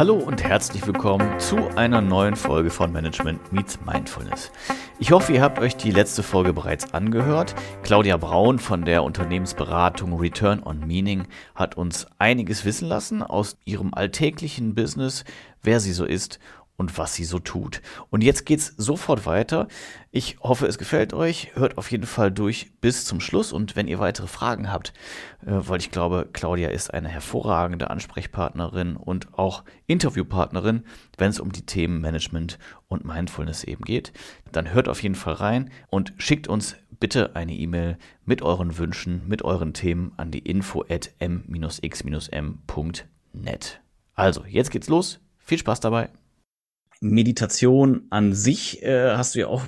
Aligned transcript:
Hallo 0.00 0.14
und 0.14 0.42
herzlich 0.42 0.86
willkommen 0.86 1.38
zu 1.38 1.58
einer 1.76 2.00
neuen 2.00 2.34
Folge 2.34 2.70
von 2.70 2.90
Management 2.90 3.52
Meets 3.52 3.80
Mindfulness. 3.84 4.50
Ich 4.98 5.12
hoffe, 5.12 5.34
ihr 5.34 5.42
habt 5.42 5.58
euch 5.58 5.76
die 5.76 5.90
letzte 5.90 6.22
Folge 6.22 6.54
bereits 6.54 6.94
angehört. 6.94 7.54
Claudia 7.82 8.16
Braun 8.16 8.58
von 8.58 8.86
der 8.86 9.02
Unternehmensberatung 9.02 10.18
Return 10.18 10.62
on 10.62 10.86
Meaning 10.86 11.26
hat 11.54 11.76
uns 11.76 12.06
einiges 12.18 12.64
wissen 12.64 12.88
lassen 12.88 13.22
aus 13.22 13.58
ihrem 13.66 13.92
alltäglichen 13.92 14.74
Business, 14.74 15.24
wer 15.62 15.80
sie 15.80 15.92
so 15.92 16.06
ist 16.06 16.38
und 16.80 16.96
was 16.96 17.12
sie 17.14 17.24
so 17.24 17.38
tut. 17.38 17.82
Und 18.08 18.24
jetzt 18.24 18.46
geht's 18.46 18.72
sofort 18.78 19.26
weiter. 19.26 19.68
Ich 20.10 20.38
hoffe, 20.40 20.66
es 20.66 20.78
gefällt 20.78 21.12
euch. 21.12 21.54
Hört 21.54 21.76
auf 21.76 21.90
jeden 21.90 22.06
Fall 22.06 22.32
durch 22.32 22.72
bis 22.80 23.04
zum 23.04 23.20
Schluss. 23.20 23.52
Und 23.52 23.76
wenn 23.76 23.86
ihr 23.86 23.98
weitere 23.98 24.26
Fragen 24.26 24.72
habt, 24.72 24.94
äh, 25.42 25.50
weil 25.50 25.78
ich 25.78 25.90
glaube, 25.90 26.30
Claudia 26.32 26.70
ist 26.70 26.94
eine 26.94 27.10
hervorragende 27.10 27.90
Ansprechpartnerin 27.90 28.96
und 28.96 29.34
auch 29.38 29.62
Interviewpartnerin, 29.88 30.84
wenn 31.18 31.28
es 31.28 31.38
um 31.38 31.52
die 31.52 31.66
Themen 31.66 32.00
Management 32.00 32.58
und 32.88 33.04
Mindfulness 33.04 33.62
eben 33.64 33.84
geht, 33.84 34.14
dann 34.50 34.72
hört 34.72 34.88
auf 34.88 35.02
jeden 35.02 35.16
Fall 35.16 35.34
rein 35.34 35.68
und 35.90 36.14
schickt 36.16 36.48
uns 36.48 36.76
bitte 36.98 37.36
eine 37.36 37.52
E-Mail 37.52 37.98
mit 38.24 38.40
euren 38.40 38.78
Wünschen, 38.78 39.28
mit 39.28 39.42
euren 39.42 39.74
Themen 39.74 40.12
an 40.16 40.30
die 40.30 40.38
info 40.38 40.82
at 40.88 41.10
m-x-m.net. 41.18 42.30
Also, 44.14 44.44
jetzt 44.46 44.70
geht's 44.70 44.88
los. 44.88 45.20
Viel 45.36 45.58
Spaß 45.58 45.80
dabei. 45.80 46.08
Meditation 47.00 48.06
an 48.10 48.34
sich 48.34 48.82
äh, 48.82 49.16
hast 49.16 49.34
du 49.34 49.40
ja 49.40 49.46
auch 49.46 49.64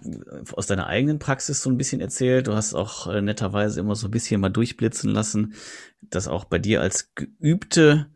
aus 0.53 0.67
deiner 0.67 0.87
eigenen 0.87 1.19
Praxis 1.19 1.63
so 1.63 1.71
ein 1.71 1.79
bisschen 1.79 2.03
erzählt. 2.03 2.47
Du 2.47 2.55
hast 2.55 2.75
auch 2.75 3.07
äh, 3.07 3.23
netterweise 3.23 3.81
immer 3.81 3.97
so 3.97 4.09
ein 4.09 4.11
bisschen 4.11 4.41
mal 4.41 4.51
durchblitzen 4.51 5.11
lassen, 5.11 5.55
dass 6.03 6.29
auch 6.29 6.45
bei 6.45 6.59
dir 6.59 6.83
als 6.83 7.15
geübte 7.15 8.11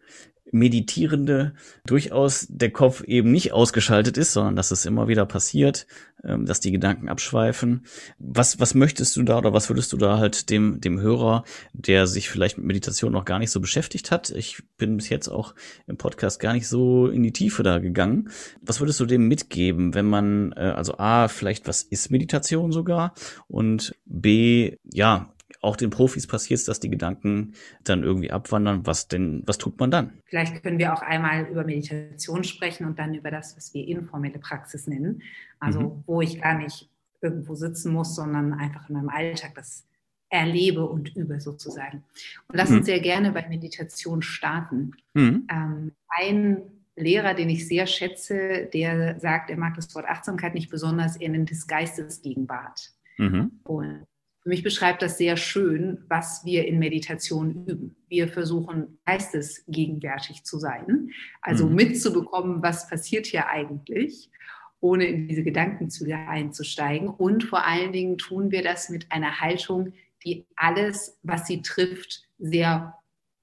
Meditierende 0.53 1.55
durchaus 1.85 2.47
der 2.49 2.71
Kopf 2.71 3.03
eben 3.05 3.33
nicht 3.33 3.53
ausgeschaltet 3.53 4.17
ist, 4.17 4.33
sondern 4.33 4.57
dass 4.57 4.71
es 4.71 4.87
immer 4.87 5.09
wieder 5.09 5.27
passiert, 5.27 5.87
ähm, 6.25 6.47
dass 6.47 6.61
die 6.61 6.73
Gedanken 6.73 7.09
abschweifen. 7.09 7.85
Was, 8.19 8.61
was 8.61 8.75
möchtest 8.75 9.17
du 9.17 9.23
da 9.23 9.39
oder 9.39 9.53
was 9.53 9.69
würdest 9.69 9.93
du 9.93 9.97
da 9.97 10.19
halt 10.19 10.51
dem, 10.51 10.81
dem 10.81 11.01
Hörer, 11.01 11.45
der 11.73 12.07
sich 12.07 12.29
vielleicht 12.29 12.59
mit 12.59 12.67
Meditation 12.67 13.13
noch 13.13 13.25
gar 13.25 13.39
nicht 13.39 13.51
so 13.51 13.61
beschäftigt 13.61 14.11
hat? 14.11 14.31
Ich 14.31 14.63
bin 14.79 14.97
bis 14.97 15.09
jetzt 15.09 15.29
auch 15.29 15.55
im 15.87 15.97
Podcast 15.97 16.41
gar 16.41 16.53
nicht 16.53 16.69
so 16.69 17.09
in 17.09 17.23
die 17.23 17.33
Tiefe 17.33 17.63
da 17.63 17.79
gegangen. 17.79 18.31
Was 18.61 18.81
würdest 18.81 19.01
du 19.01 19.07
dem 19.07 19.29
mitgeben, 19.29 19.95
wenn 19.95 20.07
man, 20.07 20.53
äh, 20.53 20.73
also 20.77 20.97
A, 20.99 21.29
vielleicht 21.29 21.67
was 21.67 21.83
ist 21.83 22.11
Meditation 22.11 22.73
sogar 22.73 23.15
und 23.49 23.95
B, 24.05 24.77
ja, 24.93 25.33
auch 25.67 25.77
den 25.77 25.91
Profis 25.91 26.27
passiert 26.27 26.61
es, 26.61 26.65
dass 26.65 26.81
die 26.81 26.91
Gedanken 26.91 27.55
dann 27.85 28.03
irgendwie 28.03 28.31
abwandern. 28.31 28.87
Was 28.87 29.09
denn, 29.09 29.43
was 29.47 29.59
tut 29.59 29.79
man 29.79 29.91
dann? 29.91 30.13
Vielleicht 30.25 30.63
können 30.63 30.79
wir 30.79 30.95
auch 30.95 31.03
einmal 31.03 31.47
über 31.47 31.65
Meditation 31.65 32.45
sprechen 32.45 32.87
und 32.87 32.99
dann 32.99 33.15
über 33.15 33.31
das, 33.31 33.57
was 33.57 33.75
wir 33.75 33.87
informelle 33.87 34.39
Praxis 34.39 34.87
nennen. 34.87 35.23
Also, 35.61 35.81
mhm. 35.81 36.05
wo 36.07 36.21
ich 36.23 36.41
gar 36.41 36.57
nicht 36.57 36.89
irgendwo 37.21 37.55
sitzen 37.55 37.93
muss, 37.93 38.15
sondern 38.15 38.53
einfach 38.53 38.89
in 38.89 38.95
meinem 38.95 39.09
Alltag 39.09 39.55
das 39.55 39.87
erlebe 40.29 40.87
und 40.87 41.15
übe 41.17 41.41
sozusagen. 41.41 42.05
Und 42.49 42.57
lass 42.57 42.71
mhm. 42.71 42.79
uns 42.79 42.87
sehr 42.87 43.01
gerne 43.01 43.33
bei 43.33 43.47
Meditation 43.49 44.23
starten. 44.23 44.93
Mhm. 45.15 45.47
Ähm, 45.51 45.93
ein 46.09 46.63
Lehrer, 46.97 47.35
den 47.35 47.51
ich 47.51 47.69
sehr 47.69 47.87
schätze, 47.87 48.69
der 48.73 49.21
sagt, 49.21 49.51
er 49.51 49.59
mag 49.59 49.75
das 49.75 49.95
Wort 49.95 50.07
Achtsamkeit 50.07 50.55
nicht 50.55 50.71
besonders, 50.71 51.17
er 51.17 51.29
nennt 51.29 51.51
es 51.53 51.67
Geistesgegenwart. 51.67 52.93
Mhm. 53.19 53.61
Und 53.65 54.07
für 54.47 54.51
mich 54.51 54.63
beschreibt 54.63 55.03
das 55.03 55.19
sehr 55.19 55.37
schön, 55.37 56.05
was 56.07 56.45
wir 56.45 56.69
in 56.69 56.79
Meditation 56.79 57.67
üben. 57.67 57.97
Wir 58.07 58.29
versuchen 58.29 59.01
geistesgegenwärtig 59.05 60.45
zu 60.45 60.61
sein, 60.61 61.11
also 61.41 61.67
mhm. 61.67 61.75
mitzubekommen, 61.75 62.63
was 62.63 62.89
passiert 62.89 63.27
hier 63.27 63.49
eigentlich, 63.49 64.31
ohne 64.79 65.07
in 65.07 65.27
diese 65.27 65.43
Gedankenzüge 65.43 66.17
einzusteigen. 66.17 67.09
Und 67.09 67.43
vor 67.43 67.67
allen 67.67 67.93
Dingen 67.93 68.19
tun 68.19 68.53
wir 68.53 68.63
das 68.63 68.89
mit 68.89 69.11
einer 69.11 69.41
Haltung, 69.41 69.95
die 70.25 70.47
alles, 70.55 71.19
was 71.25 71.49
sie 71.49 71.61
trifft, 71.63 72.23
sehr 72.39 72.95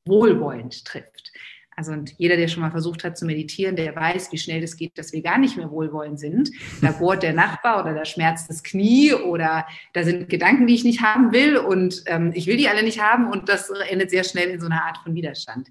wohlwollend 0.06 0.86
trifft. 0.86 1.34
Also 1.76 1.92
und 1.92 2.14
jeder, 2.18 2.38
der 2.38 2.48
schon 2.48 2.62
mal 2.62 2.72
versucht 2.72 3.04
hat 3.04 3.18
zu 3.18 3.26
meditieren, 3.26 3.76
der 3.76 3.96
weiß, 3.96 4.32
wie 4.32 4.38
schnell 4.38 4.64
es 4.64 4.78
geht, 4.78 4.98
dass 4.98 5.14
wir 5.14 5.22
gar 5.22 5.38
nicht 5.38 5.58
mehr 5.58 5.72
wohlwollend 5.72 6.20
sind. 6.20 6.52
Da 6.82 6.92
bohrt 6.92 7.24
der 7.24 7.34
Nachbar 7.34 7.84
oder 7.84 7.94
da 7.94 8.06
schmerzt 8.06 8.50
das 8.50 8.64
Knie 8.64 9.14
oder 9.14 9.66
da 9.94 10.04
sind 10.04 10.30
Gedanken, 10.30 10.68
die 10.68 10.76
ich 10.76 10.84
nicht 10.84 11.02
haben 11.02 11.32
will 11.32 11.58
und 11.58 12.04
ähm, 12.08 12.32
ich 12.34 12.48
will 12.48 12.58
die 12.58 12.70
alle 12.70 12.84
nicht 12.84 13.02
haben 13.02 13.30
und 13.30 13.50
das 13.50 13.70
endet 13.70 14.12
sehr 14.12 14.24
schnell 14.24 14.50
in 14.50 14.60
so 14.60 14.68
einer 14.68 14.84
Art 14.84 15.00
von 15.00 15.16
Widerstand. 15.16 15.70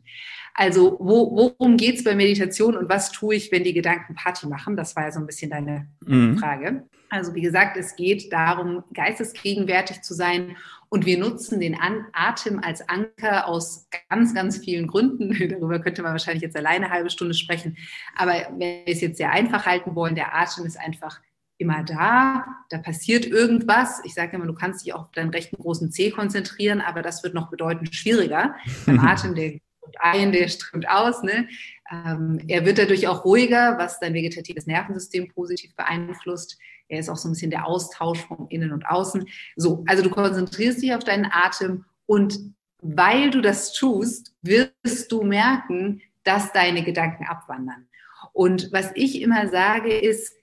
Also 0.54 0.96
wo, 1.00 1.54
worum 1.58 1.76
geht 1.76 1.96
es 1.96 2.04
bei 2.04 2.14
Meditation 2.14 2.76
und 2.76 2.88
was 2.88 3.10
tue 3.10 3.36
ich, 3.36 3.50
wenn 3.52 3.64
die 3.64 3.72
Gedanken 3.72 4.14
Party 4.14 4.46
machen? 4.46 4.76
Das 4.76 4.96
war 4.96 5.04
ja 5.04 5.12
so 5.12 5.20
ein 5.20 5.26
bisschen 5.26 5.50
deine 5.50 5.88
mhm. 6.04 6.38
Frage. 6.38 6.84
Also 7.12 7.34
wie 7.34 7.42
gesagt, 7.42 7.76
es 7.76 7.94
geht 7.94 8.32
darum, 8.32 8.84
geistesgegenwärtig 8.94 10.00
zu 10.00 10.14
sein 10.14 10.56
und 10.88 11.04
wir 11.04 11.18
nutzen 11.18 11.60
den 11.60 11.76
Atem 12.14 12.58
als 12.58 12.88
Anker 12.88 13.46
aus 13.46 13.86
ganz, 14.08 14.34
ganz 14.34 14.56
vielen 14.56 14.86
Gründen. 14.86 15.36
Darüber 15.50 15.78
könnte 15.78 16.02
man 16.02 16.12
wahrscheinlich 16.12 16.42
jetzt 16.42 16.56
alleine 16.56 16.86
eine 16.86 16.94
halbe 16.94 17.10
Stunde 17.10 17.34
sprechen. 17.34 17.76
Aber 18.16 18.32
wenn 18.56 18.86
wir 18.86 18.94
es 18.94 19.02
jetzt 19.02 19.18
sehr 19.18 19.30
einfach 19.30 19.66
halten 19.66 19.94
wollen, 19.94 20.14
der 20.14 20.34
Atem 20.34 20.64
ist 20.64 20.80
einfach 20.80 21.20
immer 21.58 21.84
da, 21.84 22.46
da 22.70 22.78
passiert 22.78 23.26
irgendwas. 23.26 24.00
Ich 24.04 24.14
sage 24.14 24.36
immer, 24.36 24.46
du 24.46 24.54
kannst 24.54 24.86
dich 24.86 24.94
auch 24.94 25.02
auf 25.02 25.12
deinen 25.12 25.30
rechten 25.30 25.56
großen 25.56 25.92
C 25.92 26.10
konzentrieren, 26.10 26.80
aber 26.80 27.02
das 27.02 27.22
wird 27.22 27.34
noch 27.34 27.50
bedeutend 27.50 27.94
schwieriger. 27.94 28.54
Beim 28.86 28.98
Atem, 29.06 29.34
der 29.34 29.50
strömt 29.50 29.96
ein, 30.00 30.32
der 30.32 30.48
strömt 30.48 30.88
aus. 30.88 31.22
Ne? 31.22 31.46
Ähm, 31.90 32.40
er 32.48 32.64
wird 32.64 32.78
dadurch 32.78 33.06
auch 33.06 33.26
ruhiger, 33.26 33.76
was 33.76 34.00
dein 34.00 34.14
vegetatives 34.14 34.66
Nervensystem 34.66 35.28
positiv 35.28 35.74
beeinflusst. 35.76 36.58
Er 36.88 37.00
ist 37.00 37.08
auch 37.08 37.16
so 37.16 37.28
ein 37.28 37.32
bisschen 37.32 37.50
der 37.50 37.66
Austausch 37.66 38.20
von 38.26 38.46
innen 38.48 38.72
und 38.72 38.86
außen. 38.86 39.26
So, 39.56 39.84
also 39.86 40.02
du 40.02 40.10
konzentrierst 40.10 40.82
dich 40.82 40.94
auf 40.94 41.04
deinen 41.04 41.26
Atem 41.30 41.84
und 42.06 42.38
weil 42.82 43.30
du 43.30 43.40
das 43.40 43.72
tust, 43.72 44.34
wirst 44.42 45.12
du 45.12 45.22
merken, 45.22 46.02
dass 46.24 46.52
deine 46.52 46.82
Gedanken 46.82 47.24
abwandern. 47.24 47.86
Und 48.32 48.72
was 48.72 48.90
ich 48.94 49.20
immer 49.20 49.48
sage 49.48 49.96
ist, 49.96 50.34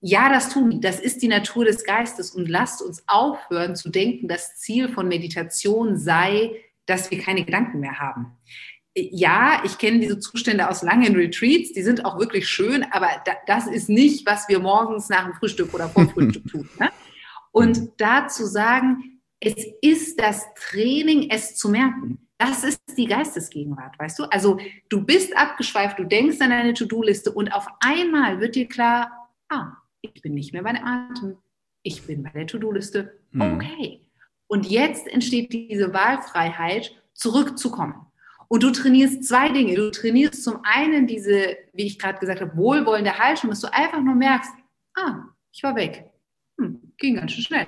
ja, 0.00 0.28
das 0.28 0.50
tun. 0.50 0.82
Das 0.82 1.00
ist 1.00 1.22
die 1.22 1.28
Natur 1.28 1.64
des 1.64 1.84
Geistes. 1.84 2.30
Und 2.30 2.48
lasst 2.48 2.82
uns 2.82 3.02
aufhören 3.06 3.74
zu 3.74 3.88
denken, 3.88 4.28
das 4.28 4.56
Ziel 4.58 4.88
von 4.88 5.08
Meditation 5.08 5.96
sei, 5.96 6.50
dass 6.84 7.10
wir 7.10 7.18
keine 7.18 7.44
Gedanken 7.44 7.80
mehr 7.80 7.98
haben 7.98 8.36
ja, 8.96 9.60
ich 9.64 9.78
kenne 9.78 9.98
diese 9.98 10.20
Zustände 10.20 10.68
aus 10.68 10.82
langen 10.82 11.16
Retreats, 11.16 11.72
die 11.72 11.82
sind 11.82 12.04
auch 12.04 12.18
wirklich 12.18 12.48
schön, 12.48 12.84
aber 12.92 13.08
da, 13.24 13.32
das 13.46 13.66
ist 13.66 13.88
nicht, 13.88 14.24
was 14.26 14.48
wir 14.48 14.60
morgens 14.60 15.08
nach 15.08 15.24
dem 15.24 15.34
Frühstück 15.34 15.74
oder 15.74 15.88
vor 15.88 16.08
Frühstück 16.08 16.46
tun. 16.50 16.68
Ne? 16.78 16.90
Und 17.50 17.80
mhm. 17.80 17.92
da 17.96 18.28
zu 18.28 18.46
sagen, 18.46 19.20
es 19.40 19.66
ist 19.82 20.20
das 20.20 20.46
Training, 20.54 21.28
es 21.30 21.56
zu 21.56 21.68
merken. 21.68 22.28
Das 22.38 22.64
ist 22.64 22.80
die 22.96 23.06
Geistesgegenwart, 23.06 23.98
weißt 23.98 24.18
du? 24.18 24.24
Also 24.24 24.58
du 24.88 25.04
bist 25.04 25.36
abgeschweift, 25.36 25.98
du 25.98 26.04
denkst 26.04 26.40
an 26.40 26.50
deine 26.50 26.74
To-Do-Liste 26.74 27.32
und 27.32 27.52
auf 27.52 27.66
einmal 27.80 28.40
wird 28.40 28.54
dir 28.54 28.68
klar, 28.68 29.30
ah, 29.48 29.72
ich 30.02 30.20
bin 30.22 30.34
nicht 30.34 30.52
mehr 30.52 30.62
bei 30.62 30.72
dem 30.72 30.84
Atem, 30.84 31.36
ich 31.82 32.06
bin 32.06 32.22
bei 32.22 32.30
der 32.30 32.46
To-Do-Liste. 32.46 33.12
Mhm. 33.32 33.40
Okay. 33.40 34.00
Und 34.46 34.66
jetzt 34.66 35.06
entsteht 35.06 35.52
diese 35.52 35.92
Wahlfreiheit, 35.92 36.92
zurückzukommen. 37.14 37.94
Und 38.54 38.62
du 38.62 38.70
trainierst 38.70 39.24
zwei 39.24 39.48
Dinge. 39.48 39.74
Du 39.74 39.90
trainierst 39.90 40.44
zum 40.44 40.60
einen 40.62 41.08
diese, 41.08 41.56
wie 41.72 41.86
ich 41.86 41.98
gerade 41.98 42.20
gesagt 42.20 42.40
habe, 42.40 42.56
wohlwollende 42.56 43.18
Haltung, 43.18 43.50
dass 43.50 43.58
du 43.58 43.72
einfach 43.72 44.00
nur 44.00 44.14
merkst, 44.14 44.52
ah, 44.94 45.24
ich 45.52 45.60
war 45.64 45.74
weg. 45.74 46.04
Hm, 46.60 46.80
ging 46.96 47.16
ganz 47.16 47.32
schön 47.32 47.42
schnell. 47.42 47.66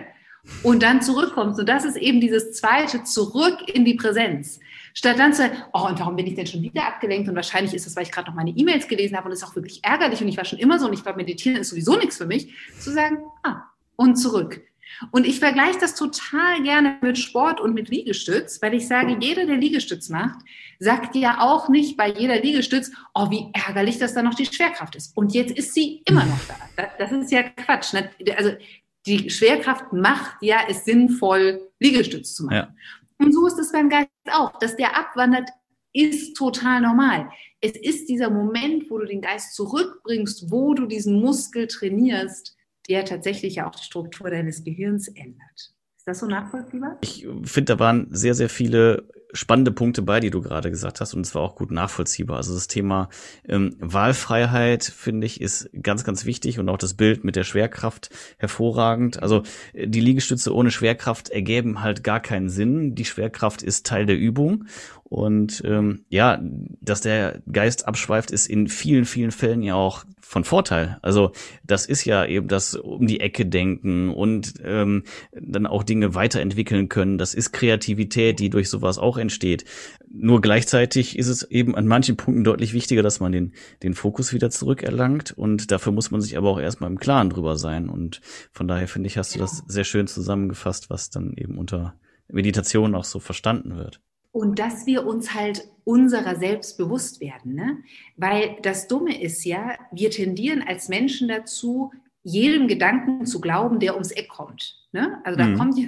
Und 0.62 0.84
dann 0.84 1.02
zurückkommst. 1.02 1.58
Und 1.58 1.68
das 1.68 1.84
ist 1.84 1.96
eben 1.96 2.20
dieses 2.20 2.52
zweite, 2.52 3.02
zurück 3.02 3.58
in 3.66 3.84
die 3.84 3.94
Präsenz. 3.94 4.60
Statt 4.94 5.18
dann 5.18 5.32
zu 5.32 5.42
sagen, 5.42 5.56
oh, 5.72 5.88
und 5.88 5.98
warum 5.98 6.14
bin 6.14 6.28
ich 6.28 6.36
denn 6.36 6.46
schon 6.46 6.62
wieder 6.62 6.86
abgelenkt? 6.86 7.28
Und 7.28 7.34
wahrscheinlich 7.34 7.74
ist 7.74 7.84
das, 7.84 7.96
weil 7.96 8.04
ich 8.04 8.12
gerade 8.12 8.28
noch 8.28 8.36
meine 8.36 8.50
E-Mails 8.50 8.86
gelesen 8.86 9.16
habe 9.16 9.26
und 9.26 9.32
es 9.32 9.42
ist 9.42 9.48
auch 9.48 9.56
wirklich 9.56 9.82
ärgerlich 9.82 10.20
und 10.20 10.28
ich 10.28 10.36
war 10.36 10.44
schon 10.44 10.60
immer 10.60 10.78
so 10.78 10.86
und 10.86 10.92
ich 10.92 11.02
glaube, 11.02 11.16
meditieren 11.16 11.58
ist 11.60 11.70
sowieso 11.70 11.96
nichts 11.96 12.16
für 12.16 12.26
mich. 12.26 12.54
Zu 12.78 12.92
sagen, 12.92 13.24
ah, 13.42 13.62
und 13.96 14.14
zurück. 14.14 14.62
Und 15.10 15.26
ich 15.26 15.38
vergleiche 15.38 15.78
das 15.78 15.94
total 15.94 16.62
gerne 16.62 16.98
mit 17.00 17.18
Sport 17.18 17.60
und 17.60 17.74
mit 17.74 17.88
Liegestütz, 17.88 18.60
weil 18.62 18.74
ich 18.74 18.86
sage, 18.86 19.16
jeder, 19.20 19.46
der 19.46 19.56
Liegestütz 19.56 20.08
macht, 20.08 20.38
sagt 20.78 21.16
ja 21.16 21.40
auch 21.40 21.68
nicht 21.68 21.96
bei 21.96 22.10
jeder 22.10 22.40
Liegestütz, 22.40 22.90
oh, 23.14 23.30
wie 23.30 23.50
ärgerlich, 23.52 23.98
dass 23.98 24.14
da 24.14 24.22
noch 24.22 24.34
die 24.34 24.46
Schwerkraft 24.46 24.96
ist. 24.96 25.16
Und 25.16 25.34
jetzt 25.34 25.56
ist 25.56 25.74
sie 25.74 26.02
immer 26.06 26.24
noch 26.24 26.40
da. 26.48 26.88
Das 26.98 27.12
ist 27.12 27.30
ja 27.30 27.42
Quatsch. 27.42 27.92
Ne? 27.92 28.10
Also 28.36 28.52
die 29.06 29.30
Schwerkraft 29.30 29.92
macht 29.92 30.36
ja 30.42 30.60
es 30.68 30.84
sinnvoll, 30.84 31.70
Liegestütz 31.78 32.34
zu 32.34 32.44
machen. 32.44 32.56
Ja. 32.56 32.74
Und 33.18 33.32
so 33.32 33.46
ist 33.46 33.58
es 33.58 33.72
beim 33.72 33.88
Geist 33.88 34.08
auch. 34.30 34.58
Dass 34.58 34.76
der 34.76 34.96
abwandert, 34.96 35.48
ist 35.92 36.36
total 36.36 36.82
normal. 36.82 37.30
Es 37.60 37.72
ist 37.72 38.08
dieser 38.08 38.28
Moment, 38.28 38.90
wo 38.90 38.98
du 38.98 39.06
den 39.06 39.22
Geist 39.22 39.54
zurückbringst, 39.54 40.50
wo 40.50 40.74
du 40.74 40.86
diesen 40.86 41.20
Muskel 41.20 41.66
trainierst, 41.66 42.55
der 42.88 43.04
tatsächlich 43.04 43.56
ja 43.56 43.68
auch 43.68 43.74
die 43.74 43.84
Struktur 43.84 44.30
deines 44.30 44.64
Gehirns 44.64 45.08
ändert. 45.08 45.74
Ist 45.96 46.06
das 46.06 46.20
so 46.20 46.26
nachvollziehbar? 46.26 46.98
Ich 47.02 47.26
finde, 47.44 47.74
da 47.74 47.78
waren 47.78 48.08
sehr, 48.10 48.34
sehr 48.34 48.48
viele 48.48 49.08
spannende 49.32 49.70
Punkte 49.70 50.02
bei, 50.02 50.20
die 50.20 50.30
du 50.30 50.40
gerade 50.40 50.70
gesagt 50.70 51.00
hast, 51.00 51.14
und 51.14 51.26
es 51.26 51.34
war 51.34 51.42
auch 51.42 51.56
gut 51.56 51.70
nachvollziehbar. 51.70 52.36
Also 52.36 52.54
das 52.54 52.68
Thema 52.68 53.08
ähm, 53.48 53.76
Wahlfreiheit, 53.78 54.84
finde 54.84 55.26
ich, 55.26 55.40
ist 55.40 55.70
ganz, 55.82 56.04
ganz 56.04 56.24
wichtig 56.24 56.58
und 56.58 56.68
auch 56.68 56.78
das 56.78 56.94
Bild 56.94 57.24
mit 57.24 57.36
der 57.36 57.44
Schwerkraft 57.44 58.10
hervorragend. 58.38 59.22
Also 59.22 59.42
äh, 59.72 59.88
die 59.88 60.00
Liegestütze 60.00 60.54
ohne 60.54 60.70
Schwerkraft 60.70 61.28
ergeben 61.28 61.82
halt 61.82 62.04
gar 62.04 62.20
keinen 62.20 62.48
Sinn. 62.48 62.94
Die 62.94 63.04
Schwerkraft 63.04 63.62
ist 63.62 63.86
Teil 63.86 64.06
der 64.06 64.18
Übung 64.18 64.64
und 65.08 65.62
ähm, 65.64 66.04
ja, 66.08 66.40
dass 66.80 67.00
der 67.00 67.40
Geist 67.50 67.86
abschweift, 67.86 68.32
ist 68.32 68.48
in 68.48 68.66
vielen, 68.66 69.04
vielen 69.04 69.30
Fällen 69.30 69.62
ja 69.62 69.76
auch 69.76 70.04
von 70.20 70.42
Vorteil. 70.42 70.98
Also 71.02 71.30
das 71.62 71.86
ist 71.86 72.04
ja 72.04 72.24
eben 72.24 72.48
das 72.48 72.74
um 72.74 73.06
die 73.06 73.20
Ecke 73.20 73.46
denken 73.46 74.10
und 74.10 74.54
ähm, 74.64 75.04
dann 75.30 75.66
auch 75.66 75.84
Dinge 75.84 76.16
weiterentwickeln 76.16 76.88
können. 76.88 77.18
Das 77.18 77.34
ist 77.34 77.52
Kreativität, 77.52 78.40
die 78.40 78.50
durch 78.50 78.68
sowas 78.68 78.98
auch 78.98 79.15
entsteht. 79.18 79.64
Nur 80.08 80.40
gleichzeitig 80.40 81.18
ist 81.18 81.28
es 81.28 81.42
eben 81.42 81.74
an 81.74 81.86
manchen 81.86 82.16
Punkten 82.16 82.44
deutlich 82.44 82.72
wichtiger, 82.72 83.02
dass 83.02 83.20
man 83.20 83.32
den, 83.32 83.52
den 83.82 83.94
Fokus 83.94 84.32
wieder 84.32 84.50
zurückerlangt. 84.50 85.32
Und 85.32 85.70
dafür 85.70 85.92
muss 85.92 86.10
man 86.10 86.20
sich 86.20 86.36
aber 86.36 86.50
auch 86.50 86.60
erstmal 86.60 86.90
im 86.90 86.98
Klaren 86.98 87.30
drüber 87.30 87.56
sein. 87.56 87.88
Und 87.88 88.20
von 88.52 88.68
daher 88.68 88.88
finde 88.88 89.08
ich, 89.08 89.18
hast 89.18 89.34
du 89.34 89.38
das 89.38 89.62
sehr 89.66 89.84
schön 89.84 90.06
zusammengefasst, 90.06 90.90
was 90.90 91.10
dann 91.10 91.34
eben 91.36 91.58
unter 91.58 91.94
Meditation 92.28 92.94
auch 92.94 93.04
so 93.04 93.20
verstanden 93.20 93.76
wird. 93.76 94.00
Und 94.32 94.58
dass 94.58 94.86
wir 94.86 95.06
uns 95.06 95.34
halt 95.34 95.66
unserer 95.84 96.36
selbst 96.36 96.76
bewusst 96.76 97.20
werden. 97.20 97.54
Ne? 97.54 97.78
Weil 98.16 98.56
das 98.62 98.88
Dumme 98.88 99.22
ist 99.22 99.44
ja, 99.44 99.78
wir 99.92 100.10
tendieren 100.10 100.62
als 100.66 100.88
Menschen 100.88 101.28
dazu, 101.28 101.92
jedem 102.22 102.66
Gedanken 102.66 103.24
zu 103.24 103.40
glauben, 103.40 103.78
der 103.78 103.94
ums 103.94 104.10
Eck 104.10 104.28
kommt. 104.28 104.74
Ne? 104.92 105.20
Also 105.24 105.38
da 105.38 105.46
mhm. 105.46 105.58
kommt 105.58 105.78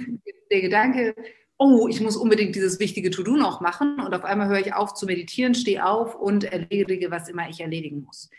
der 0.51 0.61
Gedanke, 0.61 1.13
oh, 1.59 1.87
ich 1.89 1.99
muss 2.01 2.15
unbedingt 2.15 2.55
dieses 2.55 2.79
wichtige 2.79 3.11
To-Do 3.11 3.35
noch 3.35 3.59
machen 3.61 3.99
und 3.99 4.15
auf 4.15 4.23
einmal 4.23 4.47
höre 4.47 4.59
ich 4.59 4.73
auf 4.73 4.93
zu 4.93 5.05
meditieren, 5.05 5.53
stehe 5.53 5.85
auf 5.85 6.15
und 6.15 6.45
erledige, 6.45 7.11
was 7.11 7.27
immer 7.27 7.49
ich 7.49 7.59
erledigen 7.59 8.03
muss, 8.05 8.29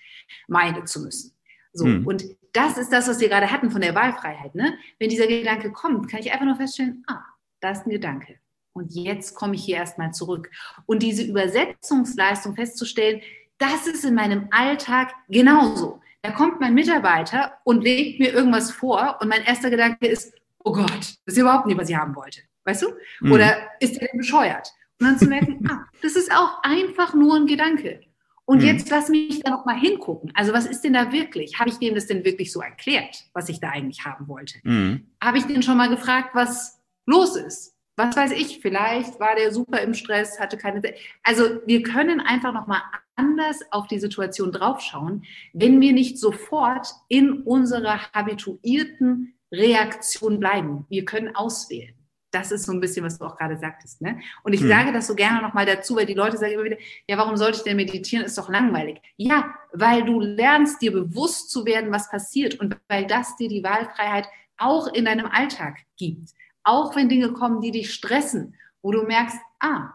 meine 0.49 0.85
zu 0.85 1.01
müssen. 1.03 1.37
So, 1.73 1.85
mhm. 1.85 2.07
und 2.07 2.25
das 2.53 2.79
ist 2.79 2.91
das, 2.93 3.07
was 3.07 3.21
wir 3.21 3.29
gerade 3.29 3.53
hatten 3.53 3.71
von 3.71 3.83
der 3.83 3.95
Wahlfreiheit. 3.95 4.55
Ne? 4.55 4.75
Wenn 4.99 5.11
dieser 5.11 5.27
Gedanke 5.27 5.71
kommt, 5.71 6.11
kann 6.11 6.21
ich 6.21 6.33
einfach 6.33 6.47
nur 6.47 6.57
feststellen, 6.57 7.05
ah, 7.07 7.23
da 7.61 7.71
ist 7.71 7.87
ein 7.87 7.91
Gedanke. 7.91 8.39
Und 8.73 8.93
jetzt 8.95 9.35
komme 9.35 9.55
ich 9.55 9.65
hier 9.65 9.77
erstmal 9.77 10.13
zurück. 10.13 10.51
Und 10.87 11.03
diese 11.03 11.23
Übersetzungsleistung 11.23 12.57
festzustellen, 12.57 13.21
das 13.59 13.87
ist 13.87 14.05
in 14.05 14.15
meinem 14.15 14.49
Alltag 14.51 15.13
genauso. 15.29 16.01
Da 16.23 16.31
kommt 16.31 16.61
mein 16.61 16.75
Mitarbeiter 16.75 17.59
und 17.65 17.83
legt 17.83 18.19
mir 18.19 18.33
irgendwas 18.33 18.71
vor 18.71 19.19
und 19.21 19.29
mein 19.29 19.43
erster 19.45 19.71
Gedanke 19.71 20.07
ist, 20.07 20.35
oh 20.65 20.73
Gott, 20.73 20.91
das 20.91 21.35
ist 21.35 21.39
überhaupt 21.39 21.67
nicht, 21.67 21.79
was 21.79 21.91
ich 21.91 21.97
haben 21.97 22.17
wollte. 22.17 22.41
Weißt 22.65 22.83
du? 22.83 22.89
Mhm. 23.21 23.33
Oder 23.33 23.57
ist 23.81 24.01
der 24.01 24.09
denn 24.09 24.19
bescheuert? 24.19 24.73
Und 24.99 25.07
dann 25.07 25.19
zu 25.19 25.27
merken, 25.27 25.67
ah, 25.71 25.87
das 26.03 26.17
ist 26.17 26.33
auch 26.33 26.63
einfach 26.63 27.15
nur 27.15 27.37
ein 27.37 27.47
Gedanke. 27.47 28.01
Und 28.45 28.59
mhm. 28.59 28.67
jetzt 28.67 28.91
lass 28.91 29.09
mich 29.09 29.41
da 29.41 29.51
nochmal 29.51 29.79
hingucken. 29.79 30.33
Also 30.35 30.53
was 30.53 30.67
ist 30.67 30.83
denn 30.83 30.95
da 30.95 31.13
wirklich? 31.13 31.59
Habe 31.59 31.71
ich 31.71 31.79
dem 31.79 31.95
das 31.95 32.07
denn 32.07 32.25
wirklich 32.25 32.53
so 32.53 32.61
erklärt, 32.61 33.25
was 33.33 33.49
ich 33.49 33.61
da 33.61 33.71
eigentlich 33.71 34.05
haben 34.05 34.29
wollte? 34.29 34.59
Mhm. 34.65 35.07
Habe 35.23 35.39
ich 35.39 35.45
den 35.45 35.63
schon 35.63 35.77
mal 35.77 35.89
gefragt, 35.89 36.31
was 36.35 36.81
los 37.07 37.37
ist? 37.37 37.75
was 38.01 38.17
weiß 38.17 38.33
ich, 38.33 38.61
vielleicht 38.61 39.21
war 39.21 39.35
der 39.37 39.53
super 39.53 39.81
im 39.83 39.95
Stress, 39.95 40.41
hatte 40.41 40.57
keine. 40.57 40.81
Also 41.23 41.61
wir 41.67 41.83
können 41.83 42.21
einfach 42.21 42.53
nochmal 42.53 42.81
anders 43.15 43.61
auf 43.71 43.87
die 43.87 43.99
Situation 43.99 44.53
draufschauen, 44.53 45.25
wenn 45.53 45.81
wir 45.81 45.93
nicht 45.93 46.19
sofort 46.19 46.89
in 47.09 47.43
unserer 47.43 48.01
habituierten 48.13 49.35
Reaktion 49.53 50.41
bleiben. 50.41 50.87
Wir 50.89 51.05
können 51.05 51.35
auswählen. 51.37 51.95
Das 52.31 52.53
ist 52.53 52.65
so 52.65 52.73
ein 52.73 52.81
bisschen, 52.81 53.05
was 53.05 53.19
du 53.19 53.25
auch 53.25 53.37
gerade 53.37 53.57
sagtest. 53.57 54.01
Ne? 54.01 54.21
Und 54.43 54.53
ich 54.53 54.61
hm. 54.61 54.69
sage 54.69 54.93
das 54.93 55.07
so 55.07 55.15
gerne 55.15 55.43
nochmal 55.43 55.67
dazu, 55.67 55.97
weil 55.97 56.07
die 56.07 56.15
Leute 56.15 56.37
sagen 56.37 56.53
immer 56.53 56.65
wieder, 56.65 56.79
ja, 57.09 57.19
warum 57.19 57.37
sollte 57.37 57.59
ich 57.59 57.65
denn 57.65 57.77
meditieren? 57.77 58.25
Ist 58.25 58.39
doch 58.39 58.49
langweilig. 58.49 59.01
Ja, 59.17 59.55
weil 59.73 60.05
du 60.05 60.21
lernst, 60.21 60.81
dir 60.81 60.93
bewusst 60.93 61.51
zu 61.51 61.65
werden, 61.65 61.91
was 61.93 62.11
passiert 62.11 62.61
und 62.61 62.77
weil 62.89 63.07
das 63.07 63.37
dir 63.37 63.49
die 63.49 63.65
Wahlfreiheit 63.65 64.27
auch 64.59 64.89
in 64.89 65.07
deinem 65.07 65.27
Alltag 65.27 65.79
gibt. 65.97 66.31
Auch 66.63 66.95
wenn 66.95 67.09
Dinge 67.09 67.33
kommen, 67.33 67.61
die 67.61 67.71
dich 67.71 67.93
stressen, 67.93 68.55
wo 68.83 68.93
du 68.93 69.03
merkst, 69.03 69.39
ah, 69.61 69.91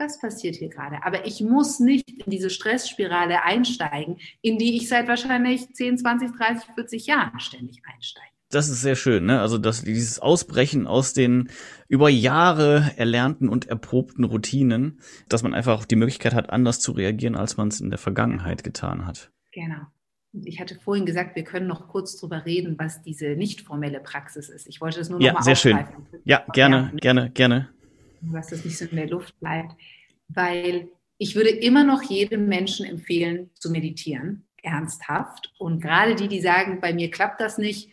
das 0.00 0.18
passiert 0.18 0.56
hier 0.56 0.68
gerade. 0.68 1.04
Aber 1.04 1.26
ich 1.26 1.40
muss 1.40 1.78
nicht 1.80 2.08
in 2.08 2.30
diese 2.30 2.50
Stressspirale 2.50 3.42
einsteigen, 3.42 4.18
in 4.42 4.58
die 4.58 4.76
ich 4.76 4.88
seit 4.88 5.08
wahrscheinlich 5.08 5.72
10, 5.72 5.98
20, 5.98 6.32
30, 6.36 6.64
40 6.74 7.06
Jahren 7.06 7.38
ständig 7.40 7.82
einsteige. 7.84 8.26
Das 8.50 8.68
ist 8.68 8.80
sehr 8.80 8.96
schön, 8.96 9.26
ne? 9.26 9.40
Also 9.40 9.58
dass 9.58 9.84
dieses 9.84 10.18
Ausbrechen 10.18 10.88
aus 10.88 11.12
den 11.12 11.50
über 11.86 12.08
Jahre 12.08 12.90
erlernten 12.96 13.48
und 13.48 13.68
erprobten 13.68 14.24
Routinen, 14.24 15.00
dass 15.28 15.44
man 15.44 15.54
einfach 15.54 15.84
die 15.84 15.94
Möglichkeit 15.94 16.34
hat, 16.34 16.50
anders 16.50 16.80
zu 16.80 16.90
reagieren, 16.90 17.36
als 17.36 17.56
man 17.56 17.68
es 17.68 17.80
in 17.80 17.90
der 17.90 17.98
Vergangenheit 17.98 18.64
getan 18.64 19.06
hat. 19.06 19.30
Genau. 19.52 19.86
Ich 20.32 20.60
hatte 20.60 20.76
vorhin 20.76 21.06
gesagt, 21.06 21.36
wir 21.36 21.44
können 21.44 21.66
noch 21.66 21.88
kurz 21.88 22.16
drüber 22.16 22.44
reden, 22.44 22.76
was 22.78 23.02
diese 23.02 23.30
nicht 23.36 23.62
formelle 23.62 24.00
Praxis 24.00 24.48
ist. 24.48 24.66
Ich 24.68 24.80
wollte 24.80 24.98
das 24.98 25.10
nur 25.10 25.18
noch 25.18 25.26
ja, 25.26 25.32
mal 25.32 25.42
sehr 25.42 25.56
schön. 25.56 25.78
Ja, 26.24 26.44
gerne, 26.52 26.92
gerne, 26.96 27.30
gerne. 27.30 27.68
Was 28.22 28.48
das 28.48 28.64
nicht 28.64 28.78
so 28.78 28.84
in 28.84 28.96
der 28.96 29.08
Luft 29.08 29.38
bleibt, 29.40 29.74
weil 30.28 30.88
ich 31.18 31.34
würde 31.34 31.50
immer 31.50 31.84
noch 31.84 32.02
jedem 32.02 32.48
Menschen 32.48 32.86
empfehlen, 32.86 33.50
zu 33.54 33.70
meditieren, 33.70 34.46
ernsthaft. 34.62 35.52
Und 35.58 35.80
gerade 35.80 36.14
die, 36.14 36.28
die 36.28 36.40
sagen, 36.40 36.80
bei 36.80 36.92
mir 36.92 37.10
klappt 37.10 37.40
das 37.40 37.58
nicht, 37.58 37.90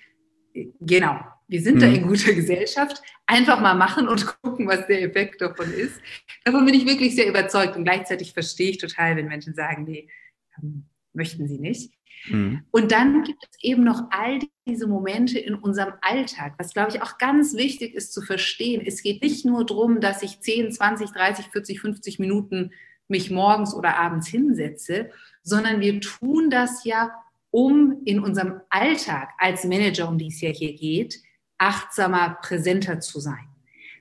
genau, 0.79 1.19
wir 1.47 1.61
sind 1.61 1.75
mhm. 1.75 1.79
da 1.79 1.87
in 1.87 2.07
guter 2.07 2.33
Gesellschaft. 2.33 3.01
Einfach 3.25 3.59
mal 3.59 3.73
machen 3.73 4.07
und 4.07 4.25
gucken, 4.41 4.67
was 4.67 4.87
der 4.87 5.01
Effekt 5.01 5.41
davon 5.41 5.71
ist. 5.71 5.99
Davon 6.43 6.65
bin 6.65 6.75
ich 6.75 6.85
wirklich 6.85 7.15
sehr 7.15 7.27
überzeugt. 7.27 7.75
Und 7.75 7.85
gleichzeitig 7.85 8.33
verstehe 8.33 8.71
ich 8.71 8.77
total, 8.77 9.15
wenn 9.15 9.27
Menschen 9.27 9.53
sagen, 9.53 9.83
nee, 9.83 10.09
ähm, 10.57 10.85
möchten 11.17 11.47
sie 11.47 11.59
nicht. 11.59 11.91
Mhm. 12.29 12.63
Und 12.71 12.91
dann 12.91 13.23
gibt 13.23 13.43
es 13.43 13.61
eben 13.61 13.83
noch 13.83 14.03
all 14.11 14.39
diese 14.67 14.87
Momente 14.87 15.39
in 15.39 15.55
unserem 15.55 15.93
Alltag, 16.01 16.53
was, 16.57 16.73
glaube 16.73 16.91
ich, 16.91 17.01
auch 17.01 17.17
ganz 17.17 17.55
wichtig 17.55 17.93
ist 17.93 18.13
zu 18.13 18.21
verstehen. 18.21 18.81
Es 18.85 19.03
geht 19.03 19.21
nicht 19.21 19.45
nur 19.45 19.65
darum, 19.65 19.99
dass 19.99 20.23
ich 20.23 20.39
10, 20.39 20.71
20, 20.71 21.11
30, 21.11 21.47
40, 21.47 21.81
50 21.81 22.19
Minuten 22.19 22.71
mich 23.07 23.31
morgens 23.31 23.73
oder 23.73 23.97
abends 23.97 24.27
hinsetze, 24.27 25.09
sondern 25.43 25.79
wir 25.79 25.99
tun 26.01 26.49
das 26.49 26.83
ja, 26.83 27.11
um 27.51 28.01
in 28.05 28.19
unserem 28.19 28.59
Alltag 28.69 29.29
als 29.37 29.63
Manager, 29.63 30.09
um 30.09 30.17
die 30.17 30.27
es 30.27 30.41
ja 30.41 30.49
hier 30.49 30.73
geht, 30.73 31.21
achtsamer, 31.57 32.37
präsenter 32.41 32.99
zu 32.99 33.19
sein. 33.19 33.47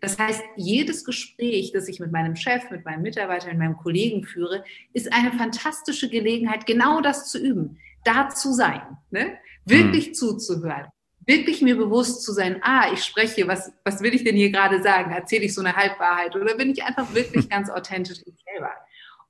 Das 0.01 0.19
heißt, 0.19 0.43
jedes 0.57 1.05
Gespräch, 1.05 1.73
das 1.73 1.89
ich 1.89 2.01
mit 2.01 2.13
meinem 2.13 2.37
Chef, 2.37 2.71
mit 2.71 2.85
meinem 2.85 3.03
Mitarbeiter, 3.03 3.49
mit 3.49 3.59
meinem 3.59 3.77
Kollegen 3.77 4.25
führe, 4.25 4.65
ist 4.93 5.13
eine 5.13 5.33
fantastische 5.33 6.09
Gelegenheit, 6.09 6.67
genau 6.67 7.01
das 7.01 7.31
zu 7.31 7.39
üben 7.39 7.79
da 8.07 8.29
zu 8.29 8.53
sein, 8.53 8.83
ne? 9.11 9.39
wirklich 9.65 10.07
hm. 10.07 10.15
zuzuhören, 10.15 10.87
wirklich 11.27 11.61
mir 11.61 11.77
bewusst 11.77 12.23
zu 12.23 12.33
sein, 12.33 12.61
ah, 12.63 12.93
ich 12.93 13.03
spreche, 13.03 13.49
was, 13.49 13.73
was 13.85 14.01
will 14.01 14.15
ich 14.15 14.23
denn 14.23 14.37
hier 14.37 14.51
gerade 14.51 14.83
sagen? 14.83 15.11
Erzähle 15.11 15.45
ich 15.45 15.55
so 15.55 15.61
eine 15.61 15.75
Halbwahrheit 15.75 16.37
oder 16.37 16.55
bin 16.55 16.71
ich 16.71 16.85
einfach 16.85 17.13
wirklich 17.15 17.49
ganz 17.51 17.69
authentisch 17.69 18.19
ich 18.25 18.35
selber? 18.45 18.71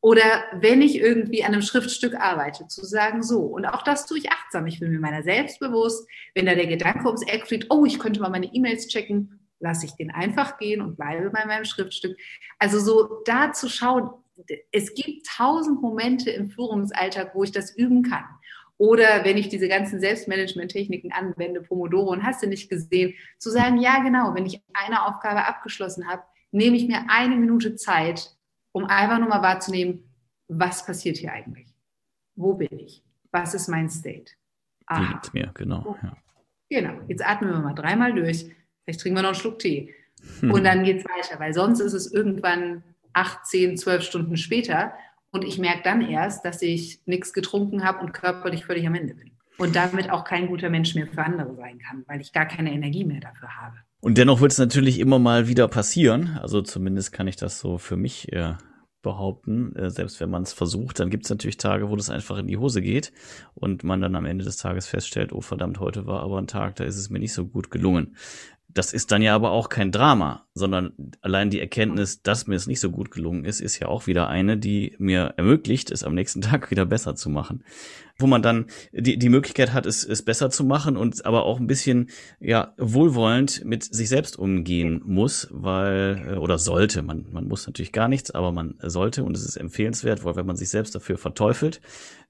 Oder 0.03 0.45
wenn 0.61 0.83
ich 0.83 0.99
irgendwie 0.99 1.43
an 1.43 1.53
einem 1.53 1.63
Schriftstück 1.63 2.15
arbeite, 2.15 2.69
zu 2.69 2.85
sagen, 2.85 3.23
so, 3.23 3.41
und 3.41 3.65
auch 3.65 3.83
das 3.83 4.07
tue 4.07 4.19
ich 4.19 4.31
achtsam. 4.31 4.67
Ich 4.67 4.79
bin 4.79 4.93
mir 4.93 5.01
meiner 5.01 5.23
selbst 5.23 5.59
bewusst, 5.59 6.07
wenn 6.35 6.47
da 6.47 6.55
der 6.55 6.67
Gedanke 6.67 7.07
ums 7.07 7.27
Eck 7.27 7.47
fliegt, 7.47 7.69
oh, 7.71 7.87
ich 7.87 7.99
könnte 7.99 8.21
mal 8.21 8.29
meine 8.29 8.47
E-Mails 8.47 8.89
checken, 8.89 9.41
lasse 9.59 9.87
ich 9.87 9.93
den 9.93 10.11
einfach 10.11 10.59
gehen 10.59 10.81
und 10.81 10.97
bleibe 10.97 11.31
bei 11.31 11.45
meinem 11.47 11.65
Schriftstück. 11.65 12.17
Also 12.59 12.79
so 12.79 13.23
da 13.25 13.53
zu 13.53 13.69
schauen, 13.69 14.11
es 14.73 14.95
gibt 14.95 15.27
tausend 15.27 15.81
Momente 15.81 16.31
im 16.31 16.49
Führungsalltag, 16.51 17.35
wo 17.35 17.43
ich 17.45 17.53
das 17.53 17.75
üben 17.75 18.03
kann. 18.03 18.25
Oder 18.79 19.25
wenn 19.25 19.39
ich 19.39 19.49
diese 19.49 19.69
ganzen 19.69 20.01
Selbstmanagement-Techniken 20.01 21.13
anwende, 21.13 21.63
Pomodoro 21.63 22.11
und 22.11 22.23
hast 22.23 22.43
du 22.43 22.47
nicht 22.47 22.69
gesehen, 22.69 23.15
zu 23.39 23.51
sagen, 23.51 23.79
ja 23.79 24.03
genau, 24.03 24.35
wenn 24.35 24.45
ich 24.45 24.63
eine 24.75 25.07
Aufgabe 25.07 25.47
abgeschlossen 25.47 26.07
habe, 26.07 26.23
nehme 26.51 26.77
ich 26.77 26.87
mir 26.87 27.05
eine 27.09 27.37
Minute 27.37 27.77
Zeit, 27.77 28.37
um 28.73 28.85
einfach 28.85 29.19
nur 29.19 29.29
mal 29.29 29.43
wahrzunehmen, 29.43 30.13
was 30.49 30.85
passiert 30.85 31.17
hier 31.17 31.33
eigentlich? 31.33 31.75
Wo 32.35 32.55
bin 32.55 32.79
ich? 32.79 33.03
Was 33.31 33.55
ist 33.55 33.69
mein 33.69 33.89
State? 33.89 34.33
Aha. 34.87 35.15
Geht's 35.15 35.33
mir, 35.33 35.51
genau. 35.55 35.97
Ja. 36.03 36.17
Genau, 36.69 37.01
jetzt 37.09 37.27
atmen 37.27 37.51
wir 37.51 37.61
mal 37.61 37.75
dreimal 37.75 38.13
durch. 38.13 38.47
Vielleicht 38.87 39.01
trinken 39.01 39.19
wir 39.19 39.23
noch 39.23 39.31
einen 39.31 39.39
Schluck 39.39 39.59
Tee. 39.59 39.93
Und 40.41 40.65
dann 40.65 40.85
geht 40.85 40.99
es 40.99 41.05
weiter, 41.05 41.39
weil 41.39 41.53
sonst 41.53 41.81
ist 41.81 41.93
es 41.93 42.11
irgendwann 42.11 42.83
acht, 43.13 43.47
zehn, 43.47 43.77
zwölf 43.77 44.03
Stunden 44.03 44.37
später 44.37 44.93
und 45.31 45.45
ich 45.45 45.59
merke 45.59 45.83
dann 45.83 46.03
erst, 46.03 46.45
dass 46.45 46.63
ich 46.63 47.01
nichts 47.07 47.33
getrunken 47.33 47.85
habe 47.85 48.01
und 48.01 48.13
körperlich 48.13 48.65
völlig 48.65 48.87
am 48.87 48.95
Ende 48.95 49.15
bin. 49.15 49.33
Und 49.59 49.75
damit 49.75 50.11
auch 50.11 50.25
kein 50.25 50.49
guter 50.49 50.69
Mensch 50.69 50.95
mehr 50.95 51.07
für 51.07 51.23
andere 51.23 51.55
sein 51.57 51.79
kann, 51.79 52.05
weil 52.07 52.21
ich 52.21 52.33
gar 52.33 52.47
keine 52.47 52.73
Energie 52.73 53.05
mehr 53.05 53.21
dafür 53.21 53.49
habe. 53.57 53.77
Und 54.01 54.19
dennoch 54.19 54.41
wird 54.41 54.53
es 54.53 54.59
natürlich 54.59 55.01
immer 55.01 55.19
mal 55.19 55.49
wieder 55.49 55.67
passieren. 55.69 56.39
Also 56.43 56.61
zumindest 56.61 57.13
kann 57.13 57.27
ich 57.27 57.37
das 57.37 57.59
so 57.59 57.79
für 57.79 57.97
mich 57.97 58.33
äh, 58.33 58.55
behaupten. 59.07 59.75
Äh, 59.77 59.91
selbst 59.91 60.21
wenn 60.21 60.31
man 60.31 60.43
es 60.43 60.53
versucht, 60.53 61.01
dann 61.01 61.11
gibt 61.11 61.25
es 61.25 61.31
natürlich 61.31 61.57
Tage, 61.57 61.89
wo 61.89 61.97
das 61.97 62.11
einfach 62.11 62.39
in 62.39 62.49
die 62.49 62.57
Hose 62.57 62.83
geht 62.83 63.13
und 63.55 63.85
man 63.85 64.01
dann 64.01 64.17
am 64.17 64.27
Ende 64.27 64.45
des 64.45 64.57
Tages 64.57 64.87
feststellt, 64.87 65.33
oh 65.33 65.41
verdammt, 65.41 65.81
heute 65.81 66.07
war 66.07 66.23
aber 66.23 66.39
ein 66.39 66.49
Tag, 66.49 66.77
da 66.77 66.85
ist 66.85 66.97
es 66.97 67.09
mir 67.09 67.19
nicht 67.19 67.33
so 67.33 67.47
gut 67.47 67.71
gelungen. 67.71 68.17
Das 68.77 68.93
ist 68.93 69.11
dann 69.11 69.23
ja 69.23 69.35
aber 69.35 69.53
auch 69.53 69.71
kein 69.71 69.91
Drama, 69.91 70.47
sondern 70.53 70.93
allein 71.23 71.49
die 71.49 71.61
Erkenntnis, 71.61 72.21
dass 72.21 72.47
mir 72.47 72.57
es 72.57 72.67
nicht 72.67 72.81
so 72.81 72.91
gut 72.91 73.11
gelungen 73.11 73.47
ist, 73.47 73.61
ist 73.61 73.79
ja 73.79 73.89
auch 73.89 74.07
wieder 74.07 74.29
eine, 74.29 74.59
die 74.59 74.95
mir 74.99 75.33
ermöglicht, 75.39 75.91
es 75.91 76.05
am 76.05 76.15
nächsten 76.15 76.41
Tag 76.43 76.71
wieder 76.71 76.85
besser 76.85 77.15
zu 77.15 77.31
machen. 77.31 77.65
Wo 78.19 78.27
man 78.27 78.43
dann 78.43 78.67
die, 78.93 79.19
die 79.19 79.29
Möglichkeit 79.31 79.73
hat, 79.73 79.87
es, 79.87 80.05
es 80.05 80.23
besser 80.23 80.51
zu 80.51 80.65
machen 80.65 80.97
und 80.97 81.25
aber 81.25 81.45
auch 81.45 81.59
ein 81.59 81.67
bisschen 81.67 82.11
ja 82.39 82.75
wohlwollend 82.77 83.65
mit 83.65 83.83
sich 83.83 84.11
selbst 84.11 84.39
umgehen 84.39 85.03
muss, 85.05 85.49
weil 85.51 86.27
äh, 86.29 86.37
oder 86.37 86.59
sollte. 86.59 87.03
Man, 87.03 87.27
man 87.33 87.49
muss 87.49 87.67
natürlich 87.67 87.93
gar 87.93 88.09
nichts, 88.09 88.31
aber 88.31 88.53
man 88.53 88.75
sollte 88.83 89.25
und 89.25 89.37
es 89.37 89.45
ist 89.45 89.57
empfehlenswert, 89.57 90.25
weil 90.25 90.37
wenn 90.37 90.47
man 90.47 90.57
sich 90.57 90.69
selbst 90.69 90.95
dafür 90.95 91.17
verteufelt, 91.17 91.81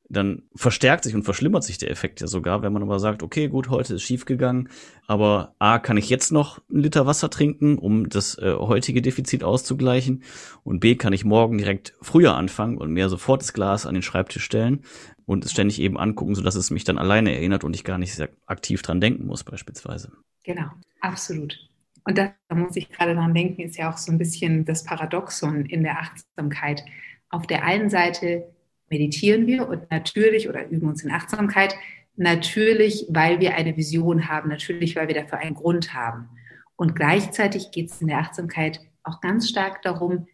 dann 0.09 0.43
verstärkt 0.55 1.05
sich 1.05 1.15
und 1.15 1.25
verschlimmert 1.25 1.65
sich 1.65 1.79
der 1.79 1.91
Effekt 1.91 2.21
ja 2.21 2.27
sogar, 2.27 2.63
wenn 2.63 2.73
man 2.73 2.83
aber 2.83 2.99
sagt, 3.01 3.23
okay, 3.23 3.49
gut, 3.49 3.71
heute 3.71 3.95
ist 3.95 4.03
schief 4.03 4.25
gegangen, 4.25 4.69
aber 5.07 5.55
A, 5.59 5.79
kann 5.79 5.97
ich 5.97 6.09
jetzt 6.09 6.31
noch 6.33 6.61
einen 6.71 6.83
Liter 6.83 7.07
Wasser 7.07 7.31
trinken, 7.31 7.79
um 7.79 8.09
das 8.09 8.39
äh, 8.39 8.55
heutige 8.55 9.03
Defizit 9.03 9.43
auszugleichen 9.43 10.23
und 10.63 10.81
B, 10.81 10.95
kann 10.95 11.13
ich 11.13 11.25
morgen 11.25 11.59
direkt 11.59 11.95
früher 12.01 12.37
anfangen 12.37 12.79
und 12.79 12.93
mir 12.93 13.09
sofort 13.09 13.43
das 13.43 13.53
Glas 13.53 13.87
an 13.87 13.95
den 13.95 14.03
Schreibtisch 14.03 14.45
stellen 14.45 14.83
und 15.25 15.45
es 15.45 15.51
ständig 15.51 15.81
eben 15.81 15.99
angucken, 15.99 16.35
sodass 16.35 16.55
es 16.55 16.71
mich 16.71 16.85
dann 16.85 16.99
alleine 16.99 17.35
erinnert 17.35 17.65
und 17.65 17.75
ich 17.75 17.85
gar 17.85 17.99
nicht 17.99 18.15
sehr 18.15 18.29
aktiv 18.47 18.83
dran 18.83 19.01
denken 19.01 19.27
muss 19.27 19.43
beispielsweise. 19.45 20.13
Genau, 20.45 20.69
absolut. 21.01 21.59
Und 22.05 22.19
da 22.19 22.33
muss 22.55 22.77
ich 22.77 22.89
gerade 22.91 23.15
dran 23.15 23.35
denken, 23.35 23.63
ist 23.63 23.77
ja 23.77 23.93
auch 23.93 23.97
so 23.97 24.13
ein 24.13 24.19
bisschen 24.19 24.65
das 24.65 24.85
Paradoxon 24.85 25.67
in 25.67 25.83
der 25.83 25.99
Achtsamkeit. 25.99 26.85
Auf 27.31 27.49
der 27.49 27.65
einen 27.65 27.91
Seite 27.91 28.45
meditieren 28.89 29.47
wir 29.47 29.69
und 29.69 29.91
natürlich 29.91 30.49
oder 30.49 30.69
üben 30.69 30.89
uns 30.89 31.03
in 31.03 31.11
Achtsamkeit, 31.11 31.75
natürlich, 32.17 33.07
weil 33.09 33.41
wir 33.41 33.55
eine 33.55 33.77
Vision 33.77 34.29
haben, 34.29 34.49
natürlich, 34.49 34.97
weil 34.97 35.09
wir 35.09 35.15
dafür 35.15 35.39
einen 35.39 35.55
Grund 35.55 35.95
haben. 35.95 36.29
Und 36.77 36.95
gleichzeitig 36.95 37.71
geht 37.71 37.91
es 37.91 38.01
in 38.01 38.09
der 38.09 38.19
Achtsamkeit 38.19 38.81
auch 39.03 39.21
ganz 39.21 39.49
stark 39.49 39.83
darum, 39.83 40.27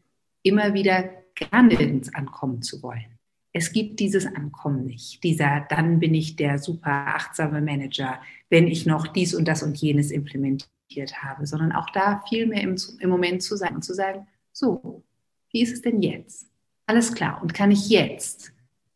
immer 0.43 0.75
wieder 0.75 1.11
gerne 1.35 1.75
ins 1.75 2.15
Ankommen 2.15 2.63
zu 2.63 2.83
wollen. 2.83 3.19
Es 3.53 3.73
gibt 3.73 4.01
dieses 4.01 4.27
Ankommen 4.27 4.87
nicht. 4.87 5.23
Dieser, 5.23 5.67
dann 5.69 6.01
bin 6.01 6.15
ich 6.15 6.37
der 6.37 6.59
super 6.59 6.91
achtsame 6.91 7.61
Manager, 7.61 8.21
wenn 8.49 8.67
ich 8.67 8.87
noch 8.87 9.07
dies 9.07 9.35
und 9.35 9.47
das 9.47 9.63
und 9.63 9.77
jenes 9.77 10.11
implementiert 10.11 11.23
habe, 11.23 11.47
sondern 11.47 11.73
auch 11.73 11.91
da 11.91 12.23
viel 12.29 12.47
mehr 12.47 12.63
im, 12.63 12.77
im 12.99 13.11
Moment 13.11 13.43
zu 13.43 13.57
sein 13.57 13.75
und 13.75 13.83
zu 13.83 13.95
sagen, 13.95 14.27
so, 14.53 15.05
wie 15.51 15.63
ist 15.63 15.73
es 15.73 15.83
denn 15.83 16.01
jetzt? 16.01 16.52
Alles 16.87 17.15
klar. 17.15 17.41
Und 17.43 17.55
kann 17.55 17.71
ich 17.71 17.89
jetzt 17.89 18.53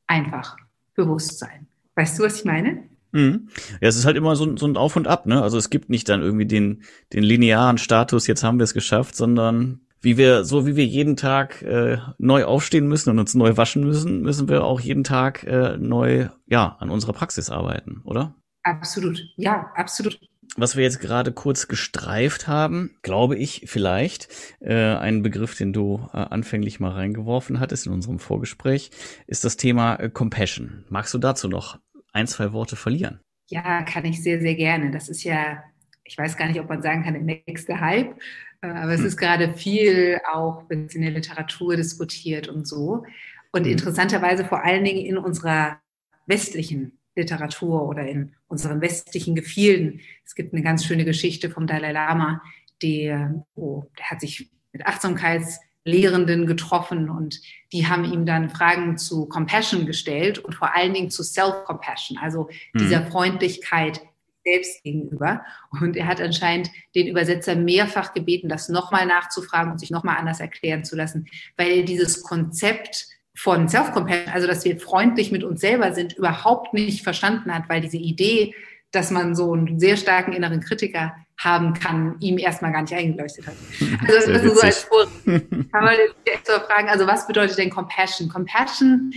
einfach 0.07 0.57
bewusst 0.95 1.39
sein? 1.39 1.67
Weißt 1.95 2.19
du, 2.19 2.25
was 2.25 2.39
ich 2.39 2.45
meine? 2.45 2.85
Mhm. 3.13 3.49
Ja, 3.81 3.89
es 3.89 3.97
ist 3.97 4.05
halt 4.05 4.17
immer 4.17 4.37
so, 4.37 4.57
so 4.57 4.67
ein 4.67 4.77
Auf 4.77 4.97
und 4.97 5.07
Ab, 5.07 5.27
ne? 5.27 5.43
Also 5.43 5.57
es 5.59 5.71
gibt 5.71 5.89
nicht 5.89 6.09
dann 6.09 6.23
irgendwie 6.23 6.47
den, 6.47 6.83
den 7.13 7.23
linearen 7.23 7.79
Status, 7.79 8.27
jetzt 8.27 8.45
haben 8.45 8.59
wir 8.59 8.65
es 8.65 8.75
geschafft, 8.75 9.17
sondern 9.17 9.81
wie 10.01 10.19
wir, 10.19 10.45
so 10.45 10.67
wie 10.67 10.77
wir 10.77 10.85
jeden 10.85 11.17
Tag 11.17 11.63
äh, 11.63 11.99
neu 12.19 12.45
aufstehen 12.45 12.87
müssen 12.87 13.11
und 13.11 13.19
uns 13.19 13.35
neu 13.35 13.57
waschen 13.57 13.85
müssen, 13.85 14.23
müssen 14.23 14.49
wir 14.49 14.65
auch 14.65 14.81
jeden 14.81 15.05
Tag 15.05 15.45
äh, 15.45 15.77
neu, 15.79 16.29
ja, 16.47 16.77
an 16.79 16.91
unserer 16.91 17.13
Praxis 17.13 17.51
arbeiten, 17.51 18.03
oder? 18.05 18.35
Absolut, 18.63 19.21
ja, 19.37 19.71
absolut 19.75 20.19
was 20.57 20.77
wir 20.77 20.85
jetzt 20.85 21.01
gerade 21.01 21.33
kurz 21.33 21.69
gestreift 21.69 22.49
haben, 22.49 22.97
glaube 23.03 23.37
ich 23.37 23.65
vielleicht, 23.67 24.29
äh, 24.61 24.75
ein 24.75 25.23
Begriff, 25.23 25.55
den 25.55 25.73
du 25.73 26.09
äh, 26.13 26.17
anfänglich 26.17 26.81
mal 26.81 26.93
reingeworfen 26.93 27.61
hattest 27.61 27.87
in 27.87 27.93
unserem 27.93 28.19
Vorgespräch, 28.19 28.91
ist 29.27 29.45
das 29.45 29.57
Thema 29.57 29.97
äh, 29.97 30.09
Compassion. 30.09 30.85
Magst 30.89 31.13
du 31.15 31.19
dazu 31.19 31.49
noch 31.49 31.79
ein, 32.13 32.27
zwei 32.27 32.53
Worte 32.53 32.77
verlieren? 32.77 33.21
Ja, 33.49 33.83
kann 33.83 34.05
ich 34.05 34.23
sehr, 34.23 34.41
sehr 34.41 34.55
gerne. 34.55 34.91
Das 34.91 35.09
ist 35.09 35.23
ja, 35.23 35.63
ich 36.05 36.17
weiß 36.17 36.37
gar 36.37 36.49
nicht, 36.49 36.61
ob 36.61 36.69
man 36.69 36.83
sagen 36.83 37.05
kann, 37.05 37.15
der 37.15 37.23
nächste 37.23 37.81
Hype, 37.81 38.17
äh, 38.63 38.69
aber 38.69 38.93
es 38.93 39.01
hm. 39.01 39.07
ist 39.07 39.17
gerade 39.17 39.55
viel 39.55 40.19
auch 40.33 40.69
in 40.71 40.89
der 40.89 41.11
Literatur 41.11 41.77
diskutiert 41.77 42.49
und 42.49 42.67
so. 42.67 43.05
Und 43.53 43.65
hm. 43.65 43.73
interessanterweise 43.73 44.45
vor 44.45 44.65
allen 44.65 44.85
Dingen 44.85 45.05
in 45.05 45.19
unserer 45.19 45.81
westlichen 46.27 46.99
Literatur 47.17 47.89
oder 47.89 48.07
in 48.07 48.35
unseren 48.47 48.81
westlichen 48.81 49.35
Gefilden. 49.35 50.01
Es 50.25 50.35
gibt 50.35 50.53
eine 50.53 50.63
ganz 50.63 50.85
schöne 50.85 51.05
Geschichte 51.05 51.51
vom 51.51 51.67
Dalai 51.67 51.93
Lama, 51.93 52.43
der, 52.83 53.45
oh, 53.55 53.85
der 53.99 54.11
hat 54.11 54.21
sich 54.21 54.51
mit 54.73 54.87
Achtsamkeitslehrenden 54.87 56.47
getroffen 56.47 57.09
und 57.09 57.41
die 57.73 57.87
haben 57.87 58.05
ihm 58.05 58.27
dann 58.27 58.51
Fragen 58.51 58.99
zu 58.99 59.27
Compassion 59.27 59.87
gestellt 59.87 60.39
und 60.39 60.55
vor 60.55 60.77
allen 60.77 60.93
Dingen 60.93 61.11
zu 61.11 61.23
Self-Compassion, 61.23 62.19
also 62.19 62.49
mhm. 62.75 62.79
dieser 62.79 63.07
Freundlichkeit 63.07 64.03
selbst 64.45 64.83
gegenüber. 64.85 65.45
Und 65.81 65.97
er 65.97 66.07
hat 66.07 66.21
anscheinend 66.21 66.71
den 66.95 67.09
Übersetzer 67.09 67.57
mehrfach 67.57 68.15
gebeten, 68.15 68.49
das 68.49 68.69
nochmal 68.69 69.07
nachzufragen 69.07 69.73
und 69.73 69.79
sich 69.79 69.91
nochmal 69.91 70.19
anders 70.19 70.39
erklären 70.41 70.85
zu 70.85 70.97
lassen, 70.97 71.27
weil 71.57 71.71
er 71.71 71.83
dieses 71.83 72.23
Konzept 72.23 73.09
von 73.37 73.69
Self-Compassion, 73.69 74.33
also 74.33 74.47
dass 74.47 74.65
wir 74.65 74.81
freundlich 74.81 75.31
mit 75.31 75.45
uns 75.45 75.61
selber 75.61 75.93
sind, 75.93 76.15
überhaupt 76.15 76.73
nicht 76.73 77.03
verstanden 77.03 77.55
hat, 77.55 77.69
weil 77.69 77.83
diese 77.83 77.99
Idee, 77.99 78.55
dass 78.93 79.11
man 79.11 79.35
so 79.37 79.53
einen 79.53 79.79
sehr 79.79 79.97
starken 79.97 80.33
inneren 80.33 80.61
Kritiker 80.61 81.15
haben 81.39 81.75
kann, 81.75 82.17
ihm 82.21 82.39
erstmal 82.39 82.73
gar 82.73 82.81
nicht 82.81 82.95
eingeleuchtet 82.95 83.47
hat. 83.47 83.55
Also 84.09 84.33
das 84.33 84.43
ist 84.43 84.55
so 84.55 84.61
als 84.63 84.83
Spur. 84.83 85.07
Kann 85.25 85.85
man 85.85 85.97
so 86.45 86.53
fragen, 86.67 86.89
also 86.89 87.07
was 87.07 87.27
bedeutet 87.27 87.59
denn 87.59 87.69
Compassion? 87.69 88.31
Compassion 88.31 89.13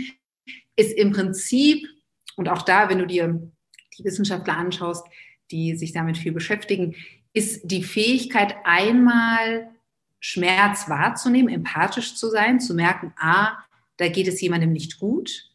ist 0.76 0.98
im 0.98 1.12
Prinzip, 1.12 1.88
und 2.36 2.50
auch 2.50 2.64
da, 2.64 2.90
wenn 2.90 3.00
du 3.00 3.08
dir 3.08 3.42
die 3.98 4.04
Wissenschaftler 4.04 4.58
anschaust, 4.58 5.06
die 5.52 5.78
sich 5.78 5.94
damit 5.94 6.18
viel 6.18 6.34
beschäftigen, 6.34 6.96
ist 7.32 7.62
die 7.64 7.84
Fähigkeit 7.84 8.56
einmal 8.66 9.70
Schmerz 10.20 10.90
wahrzunehmen, 10.90 11.54
empathisch 11.54 12.16
zu 12.16 12.30
sein, 12.30 12.60
zu 12.60 12.74
merken, 12.74 13.14
ah, 13.18 13.58
da 14.00 14.08
geht 14.08 14.28
es 14.28 14.42
jemandem 14.42 14.72
nicht 14.72 15.00
gut. 15.00 15.52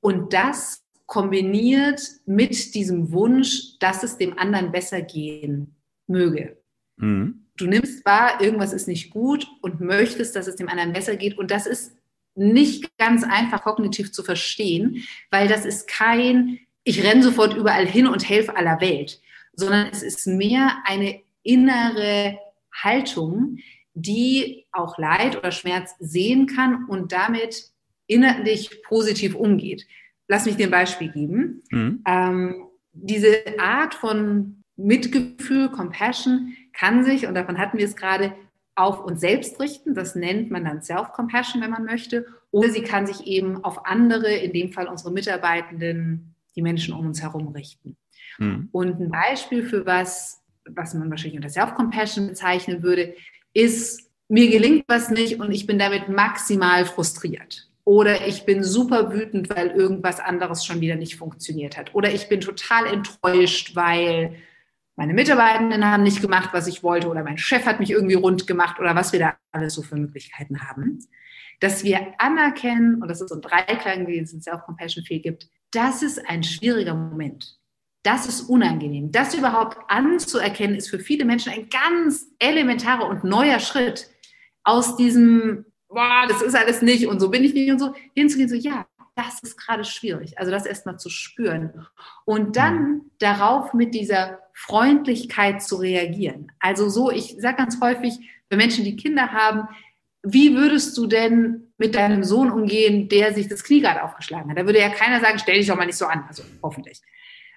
Und 0.00 0.32
das 0.32 0.84
kombiniert 1.06 2.00
mit 2.24 2.74
diesem 2.74 3.12
Wunsch, 3.12 3.78
dass 3.80 4.04
es 4.04 4.16
dem 4.16 4.38
anderen 4.38 4.70
besser 4.70 5.02
gehen 5.02 5.74
möge. 6.06 6.56
Mhm. 6.96 7.46
Du 7.56 7.66
nimmst 7.66 8.06
wahr, 8.06 8.40
irgendwas 8.40 8.72
ist 8.72 8.86
nicht 8.86 9.10
gut 9.10 9.46
und 9.60 9.80
möchtest, 9.80 10.36
dass 10.36 10.46
es 10.46 10.56
dem 10.56 10.68
anderen 10.68 10.92
besser 10.92 11.16
geht. 11.16 11.36
Und 11.36 11.50
das 11.50 11.66
ist 11.66 11.96
nicht 12.36 12.96
ganz 12.96 13.24
einfach 13.24 13.62
kognitiv 13.62 14.12
zu 14.12 14.22
verstehen, 14.22 15.02
weil 15.30 15.48
das 15.48 15.64
ist 15.64 15.88
kein, 15.88 16.60
ich 16.84 17.02
renne 17.04 17.24
sofort 17.24 17.54
überall 17.54 17.86
hin 17.86 18.06
und 18.06 18.26
helfe 18.26 18.56
aller 18.56 18.80
Welt, 18.80 19.20
sondern 19.52 19.88
es 19.90 20.02
ist 20.04 20.28
mehr 20.28 20.78
eine 20.84 21.20
innere 21.42 22.38
Haltung, 22.72 23.58
die 23.94 24.66
auch 24.70 24.96
Leid 24.96 25.36
oder 25.36 25.50
Schmerz 25.50 25.96
sehen 25.98 26.46
kann 26.46 26.84
und 26.84 27.10
damit 27.10 27.69
innerlich 28.10 28.82
positiv 28.82 29.34
umgeht. 29.34 29.86
Lass 30.28 30.46
mich 30.46 30.56
dir 30.56 30.66
ein 30.66 30.70
Beispiel 30.70 31.10
geben. 31.10 31.62
Mhm. 31.70 32.02
Ähm, 32.06 32.66
diese 32.92 33.58
Art 33.58 33.94
von 33.94 34.62
Mitgefühl, 34.76 35.70
Compassion 35.70 36.56
kann 36.72 37.04
sich, 37.04 37.26
und 37.26 37.34
davon 37.34 37.58
hatten 37.58 37.78
wir 37.78 37.84
es 37.84 37.96
gerade, 37.96 38.34
auf 38.74 39.04
uns 39.04 39.20
selbst 39.20 39.60
richten. 39.60 39.94
Das 39.94 40.14
nennt 40.14 40.50
man 40.50 40.64
dann 40.64 40.82
Self-Compassion, 40.82 41.62
wenn 41.62 41.70
man 41.70 41.84
möchte. 41.84 42.26
Oder 42.50 42.70
sie 42.70 42.82
kann 42.82 43.06
sich 43.06 43.26
eben 43.26 43.62
auf 43.62 43.86
andere, 43.86 44.32
in 44.32 44.52
dem 44.52 44.72
Fall 44.72 44.88
unsere 44.88 45.12
Mitarbeitenden, 45.12 46.34
die 46.56 46.62
Menschen 46.62 46.94
um 46.94 47.06
uns 47.06 47.20
herum 47.20 47.48
richten. 47.48 47.96
Mhm. 48.38 48.68
Und 48.72 49.00
ein 49.00 49.10
Beispiel 49.10 49.64
für 49.64 49.86
was, 49.86 50.42
was 50.64 50.94
man 50.94 51.10
wahrscheinlich 51.10 51.36
unter 51.36 51.50
Self-Compassion 51.50 52.28
bezeichnen 52.28 52.82
würde, 52.82 53.14
ist, 53.52 54.10
mir 54.28 54.48
gelingt 54.48 54.84
was 54.86 55.10
nicht 55.10 55.40
und 55.40 55.52
ich 55.52 55.66
bin 55.66 55.78
damit 55.78 56.08
maximal 56.08 56.84
frustriert. 56.86 57.69
Oder 57.90 58.28
ich 58.28 58.44
bin 58.44 58.62
super 58.62 59.12
wütend, 59.12 59.50
weil 59.50 59.72
irgendwas 59.72 60.20
anderes 60.20 60.64
schon 60.64 60.80
wieder 60.80 60.94
nicht 60.94 61.16
funktioniert 61.16 61.76
hat. 61.76 61.92
Oder 61.92 62.14
ich 62.14 62.28
bin 62.28 62.40
total 62.40 62.86
enttäuscht, 62.86 63.74
weil 63.74 64.36
meine 64.94 65.12
Mitarbeitenden 65.12 65.84
haben 65.84 66.04
nicht 66.04 66.22
gemacht, 66.22 66.50
was 66.52 66.68
ich 66.68 66.84
wollte. 66.84 67.08
Oder 67.08 67.24
mein 67.24 67.36
Chef 67.36 67.66
hat 67.66 67.80
mich 67.80 67.90
irgendwie 67.90 68.14
rund 68.14 68.46
gemacht. 68.46 68.78
Oder 68.78 68.94
was 68.94 69.12
wir 69.12 69.18
da 69.18 69.34
alles 69.50 69.74
so 69.74 69.82
für 69.82 69.96
Möglichkeiten 69.96 70.60
haben. 70.68 71.04
Dass 71.58 71.82
wir 71.82 72.14
anerkennen, 72.18 73.02
und 73.02 73.08
das 73.08 73.20
ist 73.20 73.30
so 73.30 73.34
ein 73.34 73.42
Dreiklang, 73.42 74.06
wie 74.06 74.20
es 74.20 74.32
in 74.32 74.40
Self-Compassion 74.40 75.04
viel 75.04 75.18
gibt, 75.18 75.48
das 75.72 76.04
ist 76.04 76.24
ein 76.28 76.44
schwieriger 76.44 76.94
Moment. 76.94 77.58
Das 78.04 78.26
ist 78.26 78.42
unangenehm. 78.42 79.10
Das 79.10 79.34
überhaupt 79.34 79.78
anzuerkennen, 79.88 80.76
ist 80.76 80.90
für 80.90 81.00
viele 81.00 81.24
Menschen 81.24 81.52
ein 81.52 81.68
ganz 81.68 82.28
elementarer 82.38 83.08
und 83.08 83.24
neuer 83.24 83.58
Schritt 83.58 84.08
aus 84.62 84.96
diesem 84.96 85.64
boah, 85.90 86.24
das 86.28 86.40
ist 86.40 86.54
alles 86.54 86.82
nicht 86.82 87.06
und 87.06 87.20
so 87.20 87.28
bin 87.28 87.44
ich 87.44 87.52
nicht 87.52 87.70
und 87.70 87.78
so, 87.78 87.94
hinzugehen, 88.14 88.48
so, 88.48 88.54
ja, 88.54 88.86
das 89.16 89.40
ist 89.42 89.58
gerade 89.58 89.84
schwierig. 89.84 90.38
Also 90.38 90.50
das 90.50 90.64
erstmal 90.64 90.98
zu 90.98 91.10
spüren 91.10 91.86
und 92.24 92.56
dann 92.56 92.82
mhm. 92.82 93.10
darauf 93.18 93.74
mit 93.74 93.94
dieser 93.94 94.38
Freundlichkeit 94.54 95.62
zu 95.62 95.76
reagieren. 95.76 96.52
Also 96.60 96.88
so, 96.88 97.10
ich 97.10 97.36
sage 97.38 97.56
ganz 97.56 97.80
häufig, 97.80 98.18
bei 98.48 98.56
Menschen, 98.56 98.84
die 98.84 98.96
Kinder 98.96 99.32
haben, 99.32 99.68
wie 100.22 100.54
würdest 100.54 100.96
du 100.98 101.06
denn 101.06 101.72
mit 101.78 101.94
deinem 101.94 102.24
Sohn 102.24 102.50
umgehen, 102.50 103.08
der 103.08 103.32
sich 103.32 103.48
das 103.48 103.64
Knie 103.64 103.80
gerade 103.80 104.02
aufgeschlagen 104.02 104.50
hat? 104.50 104.58
Da 104.58 104.66
würde 104.66 104.80
ja 104.80 104.90
keiner 104.90 105.20
sagen, 105.20 105.38
stell 105.38 105.56
dich 105.56 105.66
doch 105.66 105.76
mal 105.76 105.86
nicht 105.86 105.96
so 105.96 106.06
an, 106.06 106.24
also 106.28 106.42
hoffentlich. 106.62 107.00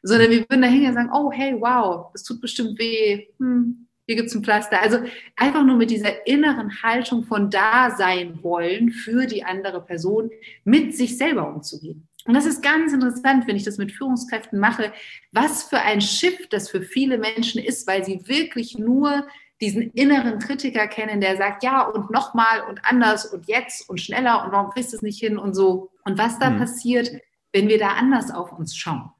Sondern 0.01 0.31
wir 0.31 0.39
würden 0.49 0.61
da 0.61 0.67
hingehen 0.67 0.89
und 0.89 0.95
sagen, 0.95 1.11
oh 1.13 1.31
hey, 1.31 1.55
wow, 1.59 2.11
das 2.13 2.23
tut 2.23 2.39
bestimmt 2.41 2.79
weh. 2.79 3.27
Hm, 3.39 3.87
hier 4.05 4.15
gibt 4.15 4.27
es 4.27 4.35
ein 4.35 4.43
Pflaster. 4.43 4.81
Also 4.81 4.99
einfach 5.35 5.63
nur 5.63 5.77
mit 5.77 5.89
dieser 5.89 6.27
inneren 6.27 6.81
Haltung 6.83 7.23
von 7.23 7.49
da 7.49 7.91
sein 7.91 8.39
wollen 8.43 8.91
für 8.91 9.25
die 9.25 9.43
andere 9.43 9.81
Person, 9.81 10.29
mit 10.63 10.95
sich 10.95 11.17
selber 11.17 11.47
umzugehen. 11.47 12.07
Und 12.25 12.33
das 12.33 12.45
ist 12.45 12.63
ganz 12.63 12.93
interessant, 12.93 13.47
wenn 13.47 13.55
ich 13.55 13.63
das 13.63 13.77
mit 13.77 13.91
Führungskräften 13.91 14.59
mache, 14.59 14.93
was 15.31 15.63
für 15.63 15.79
ein 15.79 15.99
Schiff 16.01 16.47
das 16.49 16.69
für 16.69 16.81
viele 16.81 17.17
Menschen 17.17 17.61
ist, 17.61 17.85
weil 17.85 18.05
sie 18.05 18.27
wirklich 18.27 18.77
nur 18.77 19.27
diesen 19.61 19.91
inneren 19.91 20.39
Kritiker 20.39 20.87
kennen, 20.87 21.21
der 21.21 21.37
sagt, 21.37 21.63
ja 21.63 21.83
und 21.83 22.11
nochmal 22.11 22.63
und 22.69 22.81
anders 22.83 23.25
und 23.25 23.47
jetzt 23.47 23.89
und 23.89 24.01
schneller 24.01 24.43
und 24.43 24.51
warum 24.51 24.71
kriegst 24.71 24.91
du 24.91 24.97
es 24.97 25.01
nicht 25.01 25.19
hin 25.19 25.37
und 25.37 25.53
so. 25.53 25.91
Und 26.05 26.17
was 26.17 26.39
da 26.39 26.49
mhm. 26.49 26.59
passiert, 26.59 27.11
wenn 27.53 27.67
wir 27.67 27.77
da 27.77 27.89
anders 27.89 28.31
auf 28.31 28.51
uns 28.51 28.75
schauen. 28.75 29.11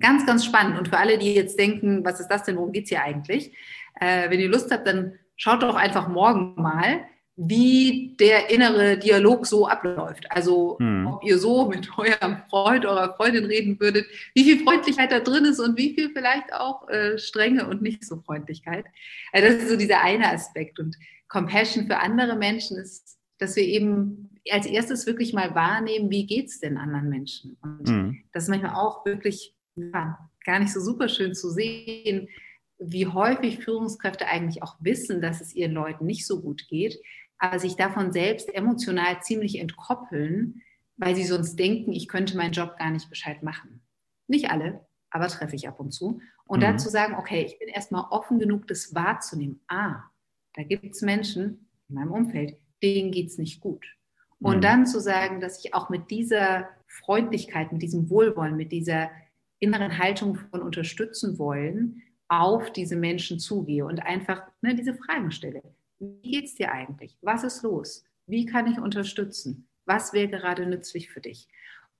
Ganz, 0.00 0.26
ganz 0.26 0.44
spannend. 0.44 0.78
Und 0.78 0.88
für 0.88 0.98
alle, 0.98 1.18
die 1.18 1.34
jetzt 1.34 1.58
denken, 1.58 2.04
was 2.04 2.20
ist 2.20 2.28
das 2.28 2.42
denn, 2.42 2.56
worum 2.56 2.72
geht 2.72 2.84
es 2.84 2.90
hier 2.90 3.02
eigentlich? 3.02 3.52
Äh, 4.00 4.30
wenn 4.30 4.40
ihr 4.40 4.48
Lust 4.48 4.70
habt, 4.70 4.86
dann 4.86 5.18
schaut 5.36 5.62
doch 5.62 5.74
einfach 5.74 6.08
morgen 6.08 6.54
mal, 6.56 7.04
wie 7.36 8.14
der 8.20 8.50
innere 8.50 8.98
Dialog 8.98 9.46
so 9.46 9.66
abläuft. 9.66 10.30
Also 10.30 10.76
hm. 10.78 11.06
ob 11.06 11.24
ihr 11.24 11.38
so 11.38 11.66
mit 11.68 11.88
eurem 11.98 12.42
Freund, 12.50 12.84
eurer 12.84 13.14
Freundin 13.16 13.46
reden 13.46 13.80
würdet, 13.80 14.06
wie 14.34 14.44
viel 14.44 14.62
Freundlichkeit 14.62 15.10
da 15.10 15.20
drin 15.20 15.46
ist 15.46 15.58
und 15.58 15.78
wie 15.78 15.94
viel 15.94 16.10
vielleicht 16.10 16.52
auch 16.52 16.88
äh, 16.88 17.18
Strenge 17.18 17.66
und 17.66 17.80
nicht 17.80 18.04
so 18.04 18.20
Freundlichkeit. 18.20 18.84
Also 19.32 19.48
das 19.48 19.62
ist 19.62 19.70
so 19.70 19.76
dieser 19.76 20.02
eine 20.02 20.28
Aspekt. 20.30 20.78
Und 20.78 20.96
Compassion 21.28 21.86
für 21.86 21.98
andere 21.98 22.36
Menschen 22.36 22.76
ist, 22.76 23.18
dass 23.38 23.56
wir 23.56 23.64
eben 23.64 24.38
als 24.50 24.66
erstes 24.66 25.06
wirklich 25.06 25.32
mal 25.32 25.54
wahrnehmen, 25.54 26.10
wie 26.10 26.26
geht 26.26 26.48
es 26.48 26.60
denn 26.60 26.76
anderen 26.76 27.08
Menschen. 27.08 27.56
Und 27.62 27.88
hm. 27.88 28.22
das 28.32 28.44
ist 28.44 28.48
manchmal 28.50 28.74
auch 28.74 29.06
wirklich 29.06 29.54
ja, 29.74 30.18
gar 30.44 30.58
nicht 30.58 30.72
so 30.72 30.80
super 30.80 31.08
schön 31.08 31.34
zu 31.34 31.50
sehen, 31.50 32.28
wie 32.78 33.06
häufig 33.06 33.58
Führungskräfte 33.64 34.26
eigentlich 34.26 34.62
auch 34.62 34.76
wissen, 34.80 35.20
dass 35.20 35.40
es 35.40 35.54
ihren 35.54 35.72
Leuten 35.72 36.04
nicht 36.04 36.26
so 36.26 36.40
gut 36.40 36.66
geht, 36.68 36.98
aber 37.38 37.58
sich 37.58 37.76
davon 37.76 38.12
selbst 38.12 38.54
emotional 38.54 39.20
ziemlich 39.22 39.58
entkoppeln, 39.58 40.62
weil 40.96 41.16
sie 41.16 41.24
sonst 41.24 41.56
denken, 41.56 41.92
ich 41.92 42.08
könnte 42.08 42.36
meinen 42.36 42.52
Job 42.52 42.76
gar 42.78 42.90
nicht 42.90 43.10
Bescheid 43.10 43.42
machen. 43.42 43.82
Nicht 44.28 44.50
alle, 44.50 44.86
aber 45.10 45.28
treffe 45.28 45.56
ich 45.56 45.68
ab 45.68 45.80
und 45.80 45.92
zu. 45.92 46.20
Und 46.44 46.60
mhm. 46.60 46.64
dazu 46.64 46.88
sagen, 46.88 47.14
okay, 47.14 47.44
ich 47.44 47.58
bin 47.58 47.68
erstmal 47.68 48.04
offen 48.10 48.38
genug, 48.38 48.66
das 48.68 48.94
wahrzunehmen. 48.94 49.60
Ah, 49.68 50.02
da 50.54 50.62
gibt 50.62 50.94
es 50.94 51.02
Menschen 51.02 51.68
in 51.88 51.94
meinem 51.94 52.12
Umfeld, 52.12 52.56
denen 52.82 53.10
geht 53.10 53.28
es 53.28 53.38
nicht 53.38 53.60
gut. 53.60 53.86
Und 54.38 54.58
mhm. 54.58 54.62
dann 54.62 54.86
zu 54.86 55.00
sagen, 55.00 55.40
dass 55.40 55.64
ich 55.64 55.74
auch 55.74 55.88
mit 55.88 56.10
dieser 56.10 56.68
Freundlichkeit, 56.86 57.72
mit 57.72 57.82
diesem 57.82 58.10
Wohlwollen, 58.10 58.56
mit 58.56 58.72
dieser 58.72 59.10
inneren 59.58 59.98
Haltung 59.98 60.36
von 60.36 60.62
unterstützen 60.62 61.38
wollen, 61.38 62.02
auf 62.32 62.72
diese 62.72 62.96
Menschen 62.96 63.38
zugehe 63.38 63.84
und 63.84 64.00
einfach 64.00 64.42
ne, 64.62 64.74
diese 64.74 64.94
Fragen 64.94 65.30
stelle. 65.30 65.62
Wie 65.98 66.30
geht 66.30 66.46
es 66.46 66.54
dir 66.54 66.72
eigentlich? 66.72 67.18
Was 67.20 67.44
ist 67.44 67.62
los? 67.62 68.04
Wie 68.26 68.46
kann 68.46 68.66
ich 68.72 68.78
unterstützen? 68.78 69.68
Was 69.84 70.14
wäre 70.14 70.28
gerade 70.28 70.64
nützlich 70.64 71.10
für 71.10 71.20
dich? 71.20 71.46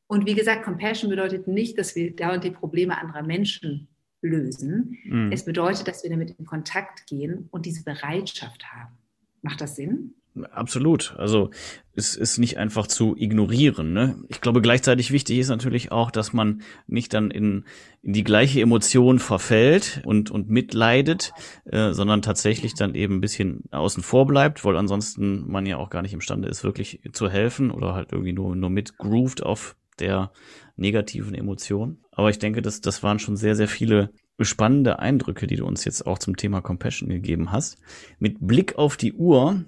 Und 0.06 0.26
wie 0.26 0.34
gesagt, 0.34 0.64
Compassion 0.64 1.10
bedeutet 1.10 1.48
nicht, 1.48 1.78
dass 1.78 1.94
wir 1.96 2.16
dauernd 2.16 2.44
die 2.44 2.50
Probleme 2.50 2.98
anderer 2.98 3.22
Menschen 3.22 3.88
lösen. 4.22 4.96
Mhm. 5.04 5.32
Es 5.32 5.44
bedeutet, 5.44 5.86
dass 5.86 6.02
wir 6.02 6.08
damit 6.08 6.30
in 6.38 6.46
Kontakt 6.46 7.06
gehen 7.06 7.48
und 7.50 7.66
diese 7.66 7.84
Bereitschaft 7.84 8.72
haben. 8.72 8.96
Macht 9.42 9.60
das 9.60 9.76
Sinn? 9.76 10.14
Absolut. 10.50 11.14
Also 11.18 11.50
es 11.94 12.16
ist 12.16 12.38
nicht 12.38 12.56
einfach 12.56 12.86
zu 12.86 13.14
ignorieren. 13.18 13.92
Ne? 13.92 14.16
Ich 14.28 14.40
glaube, 14.40 14.62
gleichzeitig 14.62 15.12
wichtig 15.12 15.38
ist 15.38 15.50
natürlich 15.50 15.92
auch, 15.92 16.10
dass 16.10 16.32
man 16.32 16.62
nicht 16.86 17.12
dann 17.12 17.30
in, 17.30 17.64
in 18.02 18.14
die 18.14 18.24
gleiche 18.24 18.62
Emotion 18.62 19.18
verfällt 19.18 20.00
und, 20.04 20.30
und 20.30 20.48
mitleidet, 20.48 21.32
äh, 21.66 21.92
sondern 21.92 22.22
tatsächlich 22.22 22.74
dann 22.74 22.94
eben 22.94 23.16
ein 23.16 23.20
bisschen 23.20 23.64
außen 23.72 24.02
vor 24.02 24.26
bleibt, 24.26 24.64
weil 24.64 24.76
ansonsten 24.76 25.50
man 25.50 25.66
ja 25.66 25.76
auch 25.76 25.90
gar 25.90 26.00
nicht 26.00 26.14
imstande 26.14 26.48
ist, 26.48 26.64
wirklich 26.64 27.00
zu 27.12 27.28
helfen 27.28 27.70
oder 27.70 27.94
halt 27.94 28.12
irgendwie 28.12 28.32
nur, 28.32 28.56
nur 28.56 28.70
mitgrooved 28.70 29.42
auf 29.42 29.76
der 29.98 30.32
negativen 30.76 31.34
Emotion. 31.34 31.98
Aber 32.10 32.30
ich 32.30 32.38
denke, 32.38 32.62
das, 32.62 32.80
das 32.80 33.02
waren 33.02 33.18
schon 33.18 33.36
sehr, 33.36 33.54
sehr 33.54 33.68
viele 33.68 34.10
spannende 34.40 34.98
Eindrücke, 34.98 35.46
die 35.46 35.56
du 35.56 35.66
uns 35.66 35.84
jetzt 35.84 36.06
auch 36.06 36.18
zum 36.18 36.36
Thema 36.36 36.60
Compassion 36.62 37.08
gegeben 37.08 37.52
hast. 37.52 37.78
Mit 38.18 38.38
Blick 38.40 38.76
auf 38.76 38.96
die 38.96 39.12
Uhr 39.12 39.64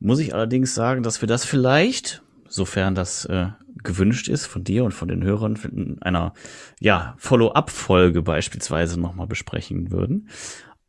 muss 0.00 0.18
ich 0.18 0.34
allerdings 0.34 0.74
sagen, 0.74 1.02
dass 1.02 1.20
wir 1.20 1.28
das 1.28 1.44
vielleicht, 1.44 2.22
sofern 2.48 2.94
das 2.94 3.24
äh, 3.26 3.48
gewünscht 3.82 4.28
ist 4.28 4.46
von 4.46 4.64
dir 4.64 4.84
und 4.84 4.92
von 4.92 5.08
den 5.08 5.22
Hörern, 5.22 5.58
in 5.70 6.00
einer 6.02 6.32
ja, 6.80 7.14
Follow-up-Folge 7.18 8.22
beispielsweise 8.22 9.00
nochmal 9.00 9.26
besprechen 9.26 9.90
würden. 9.90 10.28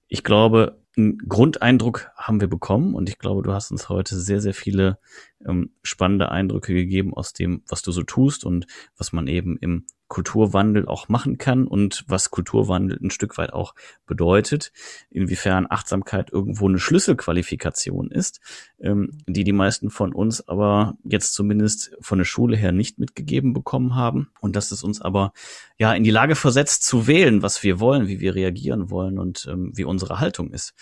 Ich 0.07 0.23
glaube, 0.23 0.79
einen 0.97 1.17
Grundeindruck 1.17 2.09
haben 2.15 2.39
wir 2.39 2.47
bekommen 2.47 2.95
und 2.95 3.09
ich 3.09 3.17
glaube, 3.17 3.41
du 3.41 3.53
hast 3.53 3.71
uns 3.71 3.89
heute 3.89 4.17
sehr, 4.17 4.39
sehr 4.39 4.53
viele 4.53 4.97
ähm, 5.45 5.71
spannende 5.83 6.31
Eindrücke 6.31 6.73
gegeben 6.73 7.13
aus 7.13 7.33
dem, 7.33 7.63
was 7.67 7.81
du 7.81 7.91
so 7.91 8.03
tust 8.03 8.45
und 8.45 8.65
was 8.97 9.11
man 9.11 9.27
eben 9.27 9.57
im 9.57 9.85
Kulturwandel 10.07 10.87
auch 10.87 11.09
machen 11.09 11.37
kann 11.37 11.65
und 11.65 12.03
was 12.07 12.29
Kulturwandel 12.29 12.99
ein 13.01 13.09
Stück 13.09 13.37
weit 13.37 13.53
auch 13.53 13.73
bedeutet, 14.05 14.71
inwiefern 15.09 15.65
Achtsamkeit 15.69 16.31
irgendwo 16.31 16.67
eine 16.67 16.77
Schlüsselqualifikation 16.77 18.11
ist, 18.11 18.39
ähm, 18.79 19.17
die 19.25 19.43
die 19.43 19.51
meisten 19.51 19.89
von 19.89 20.13
uns 20.13 20.47
aber 20.47 20.95
jetzt 21.03 21.33
zumindest 21.33 21.95
von 22.01 22.19
der 22.19 22.25
Schule 22.25 22.55
her 22.55 22.71
nicht 22.71 22.99
mitgegeben 22.99 23.53
bekommen 23.53 23.95
haben 23.95 24.29
und 24.41 24.55
dass 24.55 24.71
es 24.71 24.83
uns 24.83 25.01
aber 25.01 25.33
ja 25.77 25.93
in 25.93 26.03
die 26.03 26.11
Lage 26.11 26.35
versetzt 26.35 26.83
zu 26.83 27.07
wählen, 27.07 27.41
was 27.41 27.63
wir 27.63 27.79
wollen, 27.79 28.07
wie 28.07 28.19
wir 28.19 28.35
reagieren 28.35 28.91
wollen 28.91 29.17
und 29.17 29.47
ähm, 29.49 29.71
wie 29.73 29.85
unsere 29.85 30.19
Haltung 30.19 30.51
ist. 30.51 30.73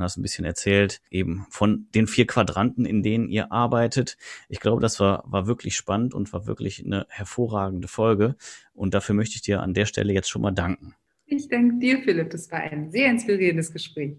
Und 0.00 0.04
hast 0.04 0.16
ein 0.16 0.22
bisschen 0.22 0.46
erzählt 0.46 1.02
eben 1.10 1.46
von 1.50 1.86
den 1.94 2.06
vier 2.06 2.26
Quadranten, 2.26 2.86
in 2.86 3.02
denen 3.02 3.28
ihr 3.28 3.52
arbeitet. 3.52 4.16
Ich 4.48 4.58
glaube, 4.58 4.80
das 4.80 4.98
war, 4.98 5.24
war 5.26 5.46
wirklich 5.46 5.76
spannend 5.76 6.14
und 6.14 6.32
war 6.32 6.46
wirklich 6.46 6.82
eine 6.82 7.04
hervorragende 7.10 7.86
Folge. 7.86 8.34
Und 8.72 8.94
dafür 8.94 9.14
möchte 9.14 9.36
ich 9.36 9.42
dir 9.42 9.60
an 9.60 9.74
der 9.74 9.84
Stelle 9.84 10.14
jetzt 10.14 10.30
schon 10.30 10.40
mal 10.40 10.52
danken. 10.52 10.94
Ich 11.26 11.48
danke 11.48 11.78
dir, 11.78 12.02
Philipp. 12.02 12.30
Das 12.30 12.50
war 12.50 12.60
ein 12.60 12.90
sehr 12.90 13.10
inspirierendes 13.10 13.74
Gespräch. 13.74 14.16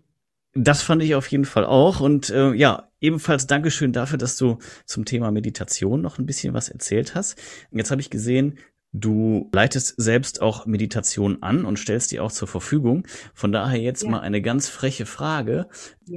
Das 0.54 0.84
fand 0.84 1.02
ich 1.02 1.15
auf 1.15 1.26
jeden 1.28 1.46
Fall 1.46 1.65
auch. 1.65 2.00
Und 2.00 2.30
äh, 2.30 2.54
ja, 2.54 2.91
ebenfalls 3.00 3.48
Dankeschön 3.48 3.91
dafür, 3.91 4.20
dass 4.20 4.38
du 4.38 4.60
zum 4.86 5.06
Thema 5.06 5.32
Meditation 5.32 6.00
noch 6.02 6.20
ein 6.20 6.28
bisschen 6.28 6.54
was 6.54 6.70
erzählt 6.70 7.15
hast. 7.15 7.41
Jetzt 7.72 7.89
habe 7.89 8.02
ich 8.02 8.12
gesehen, 8.12 8.60
Du 8.93 9.49
leitest 9.54 9.93
selbst 10.01 10.41
auch 10.41 10.65
Meditation 10.65 11.41
an 11.41 11.63
und 11.63 11.80
stellst 11.80 12.12
die 12.12 12.19
auch 12.19 12.32
zur 12.32 12.49
Verfügung. 12.49 13.08
Von 13.34 13.54
daher 13.54 13.80
jetzt 13.80 14.04
ja. 14.04 14.10
mal 14.10 14.19
eine 14.19 14.41
ganz 14.41 14.67
freche 14.67 15.06
Frage. 15.06 15.67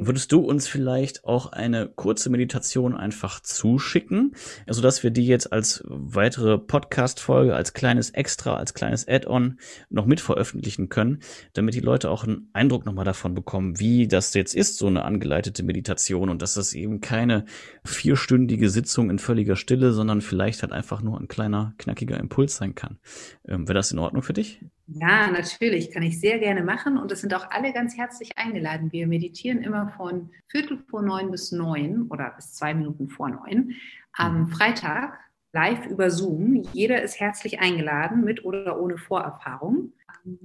Würdest 0.01 0.33
du 0.33 0.41
uns 0.41 0.67
vielleicht 0.67 1.25
auch 1.25 1.53
eine 1.53 1.89
kurze 1.89 2.31
Meditation 2.31 2.95
einfach 2.95 3.41
zuschicken, 3.41 4.35
sodass 4.69 5.03
wir 5.03 5.11
die 5.11 5.27
jetzt 5.27 5.53
als 5.53 5.85
weitere 5.87 6.59
Podcast-Folge, 6.59 7.55
als 7.55 7.73
kleines 7.73 8.11
Extra, 8.11 8.57
als 8.57 8.75
kleines 8.75 9.07
Add-on 9.07 9.59
noch 9.91 10.07
mit 10.07 10.21
veröffentlichen 10.21 10.89
können, 10.89 11.21
damit 11.53 11.75
die 11.75 11.81
Leute 11.81 12.11
auch 12.11 12.25
einen 12.25 12.49
Eindruck 12.53 12.87
nochmal 12.87 13.05
davon 13.05 13.35
bekommen, 13.35 13.79
wie 13.79 14.09
das 14.09 14.35
jetzt 14.35 14.55
ist, 14.55 14.79
so 14.79 14.87
eine 14.87 15.05
angeleitete 15.05 15.63
Meditation 15.63 16.29
und 16.29 16.43
dass 16.43 16.55
das 16.55 16.73
eben 16.75 17.01
keine 17.01 17.45
vierstündige 17.85 18.71
Sitzung 18.71 19.11
in 19.11 19.19
völliger 19.19 19.57
Stille, 19.57 19.93
sondern 19.93 20.21
vielleicht 20.21 20.63
halt 20.63 20.73
einfach 20.73 21.03
nur 21.03 21.21
ein 21.21 21.29
kleiner, 21.29 21.75
knackiger 21.79 22.19
Impuls 22.19 22.57
sein 22.57 22.75
kann. 22.75 22.99
Ähm, 23.47 23.69
Wäre 23.69 23.75
das 23.75 23.93
in 23.93 23.99
Ordnung 23.99 24.23
für 24.23 24.33
dich? 24.33 24.61
Ja, 24.87 25.31
natürlich, 25.31 25.91
kann 25.91 26.03
ich 26.03 26.21
sehr 26.21 26.39
gerne 26.39 26.63
machen 26.63 26.99
und 26.99 27.11
es 27.11 27.23
sind 27.23 27.33
auch 27.35 27.51
alle 27.51 27.73
ganz 27.73 27.97
herzlich 27.97 28.37
eingeladen. 28.37 28.93
Wir 28.93 29.07
meditieren 29.07 29.63
immer 29.63 29.89
von 29.97 30.31
Viertel 30.49 30.79
vor 30.91 31.03
neun 31.03 31.31
bis 31.31 31.53
neun 31.53 32.09
oder 32.09 32.33
bis 32.37 32.53
zwei 32.53 32.75
Minuten 32.75 33.09
vor 33.09 33.31
neun 33.31 33.75
am 34.13 34.43
mhm. 34.43 34.49
Freitag 34.49 35.19
live 35.53 35.87
über 35.87 36.11
Zoom. 36.11 36.63
Jeder 36.73 37.03
ist 37.03 37.21
herzlich 37.21 37.61
eingeladen, 37.61 38.25
mit 38.25 38.45
oder 38.45 38.81
ohne 38.81 38.99
Vorerfahrung. 38.99 39.93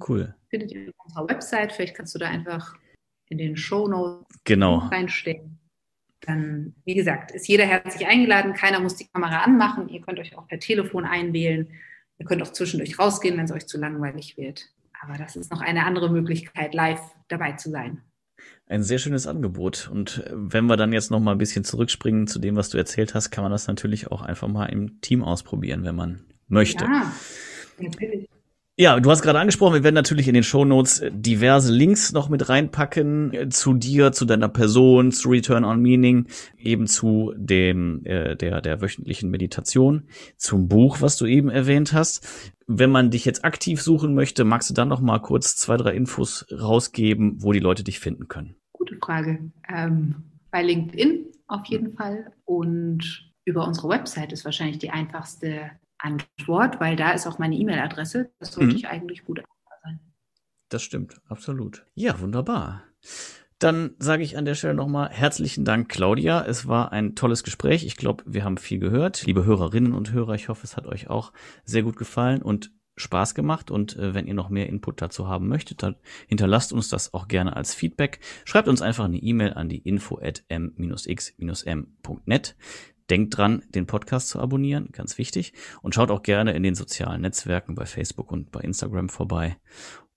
Cool. 0.08 0.36
Findet 0.50 0.72
ihr 0.72 0.90
auf 0.90 1.06
unserer 1.06 1.30
Website. 1.30 1.74
Vielleicht 1.74 1.96
kannst 1.96 2.14
du 2.16 2.20
da 2.20 2.28
einfach 2.28 2.76
in 3.28 3.38
den 3.38 3.58
Show 3.58 3.88
Notes 3.88 4.40
genau. 4.44 4.78
reinstellen. 4.78 5.58
Dann, 6.22 6.76
wie 6.86 6.96
gesagt, 6.96 7.32
ist 7.32 7.48
jeder 7.48 7.66
herzlich 7.66 8.08
eingeladen. 8.08 8.54
Keiner 8.54 8.80
muss 8.80 8.98
die 8.98 9.08
Kamera 9.08 9.40
anmachen. 9.40 9.90
Ihr 9.90 10.02
könnt 10.02 10.20
euch 10.20 10.38
auch 10.38 10.48
per 10.48 10.60
Telefon 10.60 11.06
einwählen. 11.06 11.70
Ihr 12.20 12.26
könnt 12.26 12.44
auch 12.44 12.52
zwischendurch 12.52 13.00
rausgehen, 13.00 13.38
wenn 13.38 13.46
es 13.46 13.52
euch 13.52 13.68
zu 13.68 13.80
langweilig 13.80 14.38
wird. 14.38 14.70
Aber 15.02 15.18
das 15.18 15.36
ist 15.36 15.52
noch 15.52 15.62
eine 15.62 15.86
andere 15.86 16.10
Möglichkeit, 16.12 16.74
live 16.74 17.02
dabei 17.30 17.54
zu 17.54 17.72
sein. 17.72 18.02
Ein 18.68 18.84
sehr 18.84 19.00
schönes 19.00 19.26
Angebot. 19.26 19.90
Und 19.92 20.24
wenn 20.32 20.66
wir 20.68 20.78
dann 20.78 20.94
jetzt 20.94 21.10
noch 21.10 21.20
mal 21.20 21.32
ein 21.32 21.38
bisschen 21.38 21.64
zurückspringen 21.64 22.28
zu 22.28 22.38
dem, 22.40 22.56
was 22.56 22.70
du 22.70 22.78
erzählt 22.78 23.16
hast, 23.16 23.32
kann 23.32 23.44
man 23.44 23.52
das 23.52 23.68
natürlich 23.68 24.12
auch 24.12 24.22
einfach 24.22 24.48
mal 24.48 24.68
im 24.68 25.02
Team 25.02 25.24
ausprobieren, 25.24 25.84
wenn 25.84 25.96
man 25.96 26.22
möchte. 26.48 26.86
Ja, 26.86 27.12
natürlich. 27.80 28.29
Ja, 28.82 28.98
du 28.98 29.12
hast 29.12 29.24
gerade 29.24 29.38
angesprochen, 29.38 29.74
wir 29.74 29.84
werden 29.84 29.96
natürlich 29.96 30.30
in 30.30 30.34
den 30.34 30.44
Show 30.44 30.64
Notes 30.64 31.02
äh, 31.02 31.12
diverse 31.14 31.70
Links 31.70 32.14
noch 32.14 32.30
mit 32.30 32.48
reinpacken 32.48 33.34
äh, 33.34 33.50
zu 33.50 33.74
dir, 33.74 34.14
zu 34.14 34.24
deiner 34.24 34.48
Person, 34.48 35.12
zu 35.12 35.28
Return 35.28 35.66
on 35.66 35.82
Meaning, 35.82 36.28
eben 36.58 36.88
zu 36.88 37.34
dem 37.36 38.06
äh, 38.06 38.38
der 38.38 38.62
der 38.62 38.80
wöchentlichen 38.80 39.30
Meditation, 39.32 40.08
zum 40.38 40.70
Buch, 40.70 41.02
was 41.02 41.18
du 41.18 41.26
eben 41.26 41.50
erwähnt 41.50 41.92
hast. 41.92 42.56
Wenn 42.68 42.90
man 42.90 43.12
dich 43.12 43.26
jetzt 43.26 43.44
aktiv 43.44 43.82
suchen 43.82 44.16
möchte, 44.16 44.46
magst 44.46 44.70
du 44.70 44.74
dann 44.74 44.88
noch 44.88 45.02
mal 45.02 45.20
kurz 45.20 45.58
zwei 45.58 45.76
drei 45.76 45.94
Infos 45.94 46.46
rausgeben, 46.50 47.44
wo 47.44 47.52
die 47.52 47.60
Leute 47.60 47.84
dich 47.84 48.00
finden 48.00 48.30
können? 48.30 48.56
Gute 48.72 48.96
Frage. 48.96 49.52
Ähm, 49.68 50.24
bei 50.52 50.64
LinkedIn 50.64 51.26
auf 51.48 51.66
jeden 51.66 51.98
Fall 51.98 52.32
und 52.46 53.30
über 53.44 53.68
unsere 53.68 53.90
Website 53.90 54.32
ist 54.32 54.46
wahrscheinlich 54.46 54.78
die 54.78 54.92
einfachste 54.92 55.70
Antwort, 56.00 56.80
weil 56.80 56.96
da 56.96 57.12
ist 57.12 57.28
auch 57.28 57.40
meine 57.40 57.56
E-Mail-Adresse. 57.56 58.32
Das 58.40 58.54
sollte 58.54 58.72
mhm. 58.72 58.76
ich 58.78 58.88
eigentlich 58.88 59.26
gut 59.26 59.42
sein. 59.84 60.00
Das 60.70 60.82
stimmt, 60.82 61.22
absolut. 61.28 61.86
Ja, 61.96 62.20
wunderbar. 62.20 62.84
Dann 63.60 63.96
sage 64.00 64.24
ich 64.24 64.38
an 64.38 64.46
der 64.46 64.56
Stelle 64.56 64.74
nochmal 64.74 65.10
herzlichen 65.10 65.66
Dank, 65.66 65.90
Claudia. 65.90 66.46
Es 66.46 66.68
war 66.68 66.94
ein 66.94 67.16
tolles 67.16 67.44
Gespräch. 67.44 67.86
Ich 67.86 67.98
glaube, 67.98 68.24
wir 68.26 68.46
haben 68.46 68.58
viel 68.58 68.80
gehört. 68.80 69.26
Liebe 69.26 69.44
Hörerinnen 69.44 69.92
und 69.94 70.14
Hörer, 70.14 70.34
ich 70.36 70.48
hoffe, 70.48 70.64
es 70.64 70.78
hat 70.78 70.88
euch 70.88 71.10
auch 71.10 71.34
sehr 71.66 71.84
gut 71.84 71.98
gefallen 71.98 72.42
und 72.42 72.72
Spaß 72.96 73.36
gemacht. 73.36 73.70
Und 73.70 73.98
äh, 73.98 74.14
wenn 74.14 74.28
ihr 74.28 74.34
noch 74.34 74.50
mehr 74.50 74.68
Input 74.68 75.02
dazu 75.02 75.28
haben 75.28 75.50
möchtet, 75.50 75.84
dann 75.84 75.98
hinterlasst 76.28 76.72
uns 76.72 76.88
das 76.88 77.14
auch 77.14 77.28
gerne 77.28 77.56
als 77.56 77.74
Feedback. 77.74 78.20
Schreibt 78.46 78.70
uns 78.70 78.82
einfach 78.82 79.06
eine 79.06 79.18
E-Mail 79.18 79.54
an 79.56 79.68
die 79.68 79.80
info 79.80 80.20
at 80.22 80.44
m-x-m.net. 80.48 80.96
Denkt 83.10 83.38
dran, 83.38 83.64
den 83.70 83.88
Podcast 83.88 84.30
zu 84.30 84.40
abonnieren, 84.40 84.90
ganz 84.92 85.18
wichtig. 85.18 85.54
Und 85.82 85.96
schaut 85.96 86.12
auch 86.12 86.24
gerne 86.24 86.54
in 86.54 86.64
den 86.64 86.76
sozialen 86.76 87.22
Netzwerken 87.22 87.76
bei 87.76 87.86
Facebook 87.86 88.32
und 88.32 88.52
bei 88.52 88.62
Instagram 88.62 89.10
vorbei. 89.10 89.58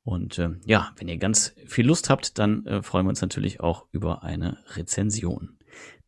Und 0.05 0.39
äh, 0.39 0.51
ja, 0.67 0.93
wenn 0.97 1.09
ihr 1.09 1.17
ganz 1.17 1.55
viel 1.67 1.87
Lust 1.87 2.11
habt, 2.11 2.39
dann 2.39 2.67
äh, 2.67 2.83
freuen 2.83 3.07
wir 3.07 3.11
uns 3.11 3.23
natürlich 3.23 3.61
auch 3.61 3.87
über 3.93 4.25
eine 4.25 4.59
Rezension. 4.75 5.59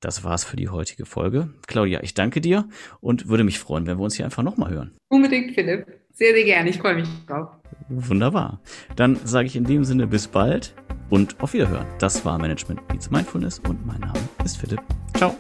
Das 0.00 0.24
war's 0.24 0.44
für 0.44 0.56
die 0.56 0.68
heutige 0.68 1.06
Folge. 1.06 1.48
Claudia, 1.66 2.02
ich 2.02 2.12
danke 2.12 2.40
dir 2.40 2.68
und 3.00 3.28
würde 3.28 3.44
mich 3.44 3.58
freuen, 3.58 3.86
wenn 3.86 3.98
wir 3.98 4.04
uns 4.04 4.14
hier 4.14 4.26
einfach 4.26 4.42
nochmal 4.42 4.70
hören. 4.70 4.92
Unbedingt, 5.08 5.54
Philipp. 5.54 5.86
Sehr, 6.12 6.34
sehr 6.34 6.44
gerne. 6.44 6.70
Ich 6.70 6.78
freue 6.78 6.96
mich 6.96 7.08
drauf. 7.26 7.48
Wunderbar. 7.88 8.60
Dann 8.96 9.16
sage 9.24 9.46
ich 9.46 9.56
in 9.56 9.64
dem 9.64 9.84
Sinne 9.84 10.06
bis 10.06 10.28
bald 10.28 10.74
und 11.10 11.40
auf 11.40 11.54
Wiederhören. 11.54 11.86
Das 11.98 12.24
war 12.24 12.38
Management 12.38 12.80
Meets 12.92 13.10
Mindfulness 13.10 13.60
und 13.60 13.84
mein 13.86 14.00
Name 14.00 14.20
ist 14.44 14.58
Philipp. 14.58 14.80
Ciao. 15.16 15.34